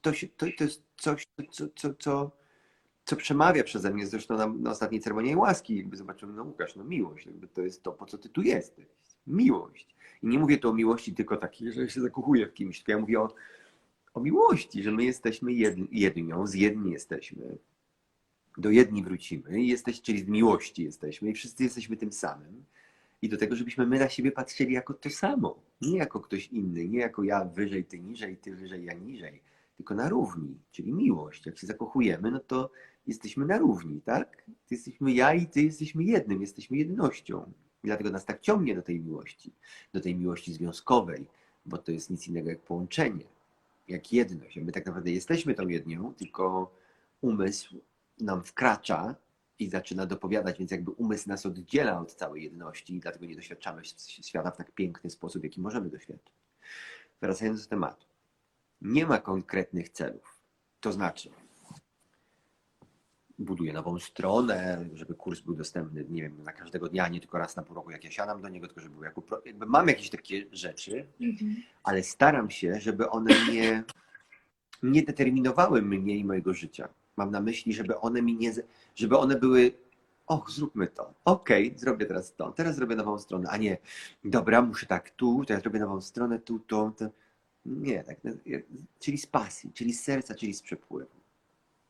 [0.02, 2.30] to, to, to jest coś, co, co, co,
[3.04, 4.06] co przemawia przeze mnie.
[4.06, 7.82] Zresztą na, na ostatniej ceremonii łaski jakby zobaczyłem, no Łukasz, no miłość, jakby to jest
[7.82, 8.86] to, po co ty tu jesteś.
[9.26, 9.94] Miłość.
[10.22, 12.98] I nie mówię tu o miłości tylko takiej, że się zakochuję w kimś, tylko ja
[12.98, 13.34] mówię o,
[14.14, 17.58] o miłości, że my jesteśmy jedni, jednią, z jedni jesteśmy.
[18.58, 22.64] Do jedni wrócimy, jesteś, czyli z miłości jesteśmy i wszyscy jesteśmy tym samym.
[23.22, 25.62] I do tego, żebyśmy my na siebie patrzyli jako to samo.
[25.80, 29.42] Nie jako ktoś inny, nie jako ja wyżej, ty niżej, ty wyżej, ja niżej,
[29.76, 31.46] tylko na równi, czyli miłość.
[31.46, 32.70] Jak się zakochujemy, no to
[33.06, 34.44] jesteśmy na równi, tak?
[34.70, 37.52] Jesteśmy ja i ty jesteśmy jednym, jesteśmy jednością.
[37.84, 39.52] I dlatego nas tak ciągnie do tej miłości,
[39.92, 41.26] do tej miłości związkowej,
[41.66, 43.24] bo to jest nic innego jak połączenie,
[43.88, 44.56] jak jedność.
[44.56, 46.74] My tak naprawdę jesteśmy tą jednią, tylko
[47.20, 47.76] umysł
[48.20, 49.14] nam wkracza
[49.58, 53.82] i zaczyna dopowiadać, więc jakby umysł nas oddziela od całej jedności i dlatego nie doświadczamy
[54.22, 56.34] świata w tak piękny sposób, jaki możemy doświadczyć.
[57.20, 58.06] Wracając do tematu.
[58.82, 60.38] Nie ma konkretnych celów.
[60.80, 61.30] To znaczy,
[63.38, 67.56] buduję nową stronę, żeby kurs był dostępny, nie wiem, na każdego dnia, nie tylko raz
[67.56, 70.10] na pół roku, jak ja siadam do niego, tylko żeby był jako, jakby mam jakieś
[70.10, 71.56] takie rzeczy, mhm.
[71.82, 73.84] ale staram się, żeby one nie,
[74.82, 76.88] nie determinowały mnie i mojego życia.
[77.16, 78.52] Mam na myśli, żeby one mi nie,
[78.94, 79.72] żeby one były
[80.26, 83.78] och, zróbmy to, okej, okay, zrobię teraz to, teraz zrobię nową stronę, a nie,
[84.24, 87.08] dobra, muszę tak tu, teraz zrobię nową stronę, tu, to, to.
[87.66, 88.16] Nie, tak,
[88.98, 91.23] czyli z pasji, czyli z serca, czyli z przepływu.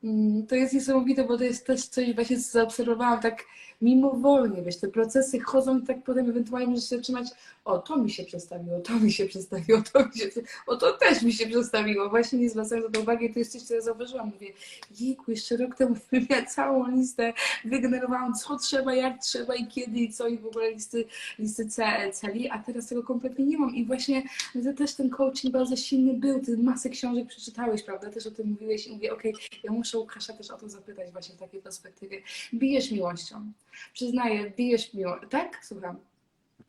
[0.05, 3.45] Mm, To jest niesamowite, bo to jest też coś właśnie co zaobserwowałam tak
[3.85, 7.29] mimowolnie, wiesz, te procesy chodzą i tak potem ewentualnie możesz się zatrzymać,
[7.65, 10.31] o to mi się przestawiło, to mi się przestawiło, to mi się,
[10.67, 12.11] o to też mi się przestawiło.
[12.11, 14.31] Właśnie nie zwracając na to uwagi, to jest coś, co ja zauważyłam.
[14.35, 14.53] Mówię,
[15.01, 15.97] jejku, jeszcze rok temu
[16.31, 17.33] miałam całą listę,
[17.65, 21.05] wygenerowałam co trzeba, jak trzeba i kiedy i co i w ogóle listy,
[21.39, 24.23] listy ce- celi, a teraz tego kompletnie nie mam i właśnie
[24.65, 28.49] to też ten coaching bardzo silny był, ty masę książek przeczytałeś, prawda, też o tym
[28.49, 32.23] mówiłeś i mówię, okej, ja muszę Łukasza też o to zapytać właśnie w takiej perspektywie.
[32.55, 33.53] Bijesz miłością.
[33.93, 35.29] Przyznaję, bijesz miłością.
[35.29, 35.65] Tak?
[35.65, 35.99] Słucham.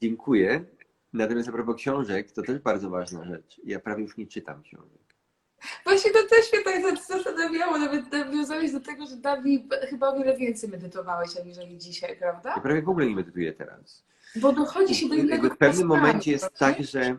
[0.01, 0.65] Dziękuję.
[1.13, 3.61] Natomiast a propos książek, to też bardzo ważna rzecz.
[3.63, 5.05] Ja prawie już nie czytam książek.
[5.83, 10.37] Właśnie to też mnie tak zastanawiało, nawet nawiązałeś do tego, że dawniej chyba o wiele
[10.37, 12.59] więcej medytowałeś aniżeli dzisiaj, Ja prawda?
[12.59, 14.05] prawie w ogóle nie medytuję teraz.
[14.35, 17.17] Bo dochodzi się do innego w pewnym momencie jest tak, że...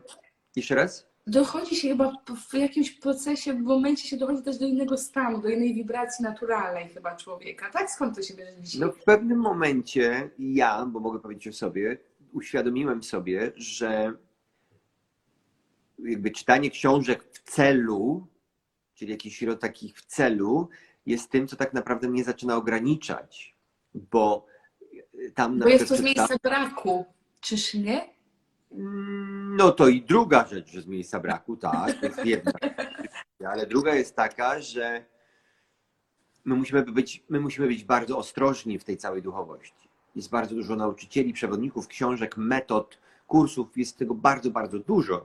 [0.57, 1.06] Jeszcze raz?
[1.27, 2.13] Dochodzi się chyba
[2.49, 6.89] w jakimś procesie, w momencie się dochodzi też do innego stanu, do innej wibracji naturalnej
[6.89, 7.91] chyba człowieka, tak?
[7.91, 8.81] Skąd to się bierze dzisiaj?
[8.81, 11.99] No w pewnym momencie ja, bo mogę powiedzieć o sobie,
[12.33, 14.13] uświadomiłem sobie, że
[15.99, 18.27] jakby czytanie książek w celu,
[18.95, 20.69] czyli jakichś takich w celu,
[21.07, 23.57] jest tym, co tak naprawdę mnie zaczyna ograniczać,
[23.95, 24.47] bo
[25.35, 27.05] tam na Bo jest to z miejsca braku,
[27.41, 28.16] czyż nie?
[29.57, 32.53] No to i druga rzecz, że z miejsca braku, tak, to jest jedna.
[33.49, 35.05] Ale druga jest taka, że
[36.45, 39.89] my musimy być, my musimy być bardzo ostrożni w tej całej duchowości.
[40.17, 45.25] Jest bardzo dużo nauczycieli, przewodników, książek, metod, kursów, jest tego bardzo, bardzo dużo.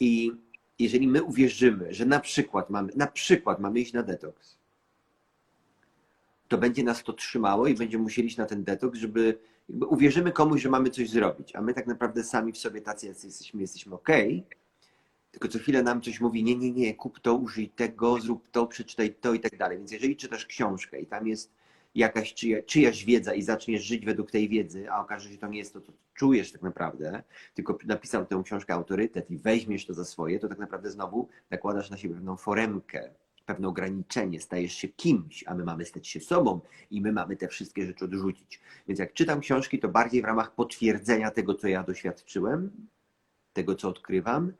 [0.00, 0.32] I
[0.78, 4.58] jeżeli my uwierzymy, że na przykład mamy, na przykład mamy iść na detoks,
[6.48, 9.38] to będzie nas to trzymało i będziemy musieli iść na ten detoks, żeby
[9.70, 13.06] jakby uwierzymy komuś, że mamy coś zrobić, a my tak naprawdę sami w sobie tacy,
[13.06, 14.46] jacy jesteśmy, jesteśmy okej,
[15.30, 18.66] tylko co chwilę nam coś mówi, nie, nie, nie, kup to, użyj tego, zrób to,
[18.66, 19.78] przeczytaj to i tak dalej.
[19.78, 21.52] Więc jeżeli czytasz książkę i tam jest
[21.94, 25.48] jakaś czyja, czyjaś wiedza i zaczniesz żyć według tej wiedzy, a okaże się, że to
[25.48, 27.22] nie jest to, co czujesz tak naprawdę,
[27.54, 31.90] tylko napisał tę książkę autorytet i weźmiesz to za swoje, to tak naprawdę znowu nakładasz
[31.90, 33.10] na siebie pewną foremkę,
[33.50, 37.48] pewne ograniczenie, stajesz się kimś, a my mamy stać się sobą i my mamy te
[37.48, 38.60] wszystkie rzeczy odrzucić.
[38.88, 42.70] Więc jak czytam książki, to bardziej w ramach potwierdzenia tego, co ja doświadczyłem,
[43.52, 44.52] tego, co odkrywam,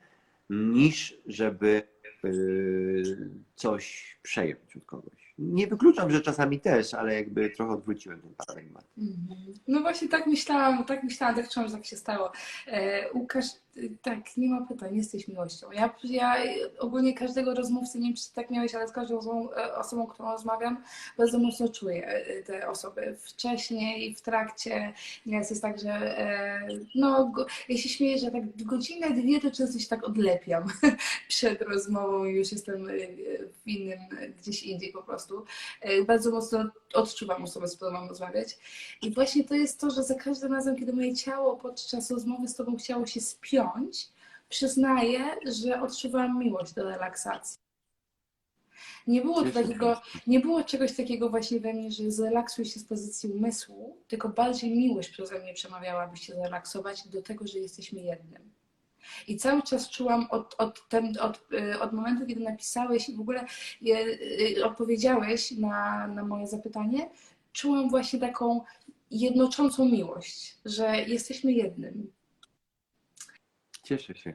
[0.50, 1.82] niż żeby
[2.24, 5.34] yy, coś przejąć od kogoś.
[5.38, 8.84] Nie wykluczam, że czasami też, ale jakby trochę odwróciłem ten paradygmat.
[8.98, 9.54] Mhm.
[9.68, 12.32] No właśnie tak myślałam, tak myślałam, tak czułam, że tak się stało.
[12.66, 13.69] E, Łukasz, y,
[14.02, 15.72] tak, nie ma pytań, jesteś miłością.
[15.72, 16.36] Ja, ja
[16.78, 20.32] ogólnie każdego rozmówcy, nie wiem czy tak miałeś, ale z każdą osobą, e, osobą, którą
[20.32, 20.82] rozmawiam,
[21.18, 23.16] bardzo mocno czuję e, te osoby.
[23.20, 24.92] Wcześniej, w trakcie,
[25.26, 27.32] nieraz jest tak, że e, no,
[27.68, 30.64] ja się śmieję, że tak godzinę, dwie to często się tak odlepiam
[31.28, 32.86] przed rozmową i już jestem
[33.64, 33.98] w innym,
[34.38, 35.44] gdzieś indziej po prostu.
[36.06, 38.58] Bardzo mocno odczuwam osobę, z którą mam rozmawiać.
[39.02, 42.54] I właśnie to jest to, że za każdym razem, kiedy moje ciało podczas rozmowy z
[42.54, 43.59] Tobą chciało się spiąć,
[44.48, 47.60] przyznaję, że odczuwałam miłość do relaksacji.
[49.06, 53.30] Nie było, takiego, nie było czegoś takiego właśnie we mnie, że zrelaksuj się z pozycji
[53.30, 58.50] umysłu, tylko bardziej miłość przeze mnie przemawiała, aby się zrelaksować do tego, że jesteśmy jednym.
[59.28, 63.20] I cały czas czułam od, od, ten, od, y, od momentu, kiedy napisałeś i w
[63.20, 63.44] ogóle
[63.80, 63.98] je,
[64.56, 67.10] y, odpowiedziałeś na, na moje zapytanie,
[67.52, 68.64] czułam właśnie taką
[69.10, 72.12] jednoczącą miłość, że jesteśmy jednym.
[73.90, 74.32] Cieszę się.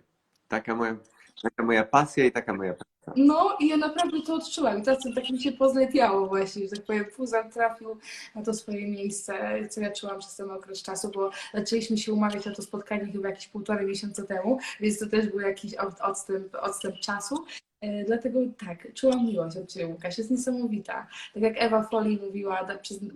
[0.48, 0.96] Taka moja,
[1.42, 3.14] taka moja pasja i taka moja praca.
[3.16, 4.80] No i ja naprawdę to odczułam.
[4.80, 7.98] I tak, tak mi się pozlepiało właśnie, że tak powiem, puzar trafił
[8.36, 9.34] na to swoje miejsce,
[9.70, 13.30] co ja czułam przez ten okres czasu, bo zaczęliśmy się umawiać na to spotkanie chyba
[13.30, 17.46] jakieś półtorej miesiąca temu, więc to też był jakiś od- odstęp, odstęp czasu.
[17.82, 21.08] E, Dlatego tak, czułam miłość od Ciebie, Łukasz, jest niesamowita.
[21.34, 22.68] Tak jak Ewa Foley mówiła,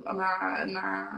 [0.06, 0.30] ona
[0.66, 1.12] na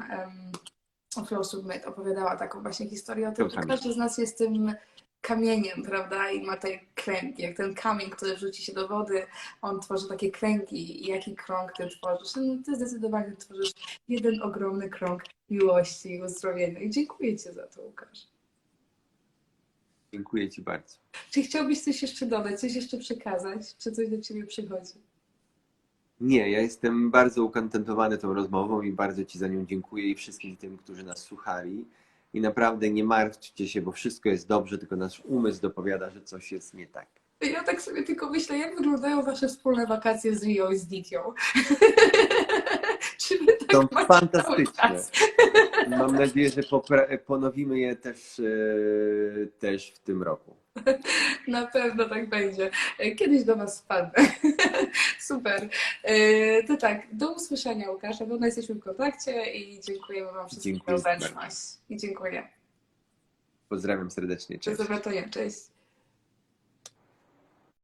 [1.16, 4.74] um, Flow Submit opowiadała taką właśnie historię o tym, że każdy z nas jest tym
[5.22, 9.26] kamieniem, prawda, i ma te kręgi, jak ten kamień, który wrzuci się do wody,
[9.62, 12.36] on tworzy takie kręgi i jaki krąg ty tworzysz?
[12.36, 13.72] No, ty zdecydowanie tworzysz
[14.10, 18.28] jeden ogromny krąg miłości i uzdrowienia i dziękuję Ci za to, Łukasz.
[20.14, 20.96] Dziękuję Ci bardzo.
[21.32, 24.94] Czy chciałbyś coś jeszcze dodać, coś jeszcze przekazać, czy coś do Ciebie przychodzi?
[26.22, 30.58] Nie, ja jestem bardzo ukontentowany tą rozmową i bardzo Ci za nią dziękuję i wszystkim
[30.58, 31.86] tym, którzy nas słuchali.
[32.34, 36.52] I naprawdę nie martwcie się, bo wszystko jest dobrze, tylko nasz umysł dopowiada, że coś
[36.52, 37.08] jest nie tak.
[37.42, 41.20] Ja tak sobie tylko myślę, jak wyglądają Wasze wspólne wakacje z Rio i z Dikią?
[43.22, 45.04] Czy Wy tak Są fantastyczne.
[45.90, 46.62] Mam nadzieję, że
[47.26, 48.44] ponowimy je też, e,
[49.60, 50.61] też w tym roku.
[51.48, 52.70] Na pewno tak będzie.
[53.18, 54.24] Kiedyś do Was wpadnę.
[55.20, 55.70] Super.
[56.04, 58.20] E, To tak, do usłyszenia Łukasz.
[58.20, 61.58] Na pewno jesteśmy w kontakcie i dziękujemy Wam wszystkim za obecność.
[61.90, 62.48] I dziękuję.
[63.70, 64.58] Pozdrawiam serdecznie.
[64.58, 64.78] Do Cześć.
[64.78, 65.30] zobaczenia.
[65.30, 65.58] Cześć.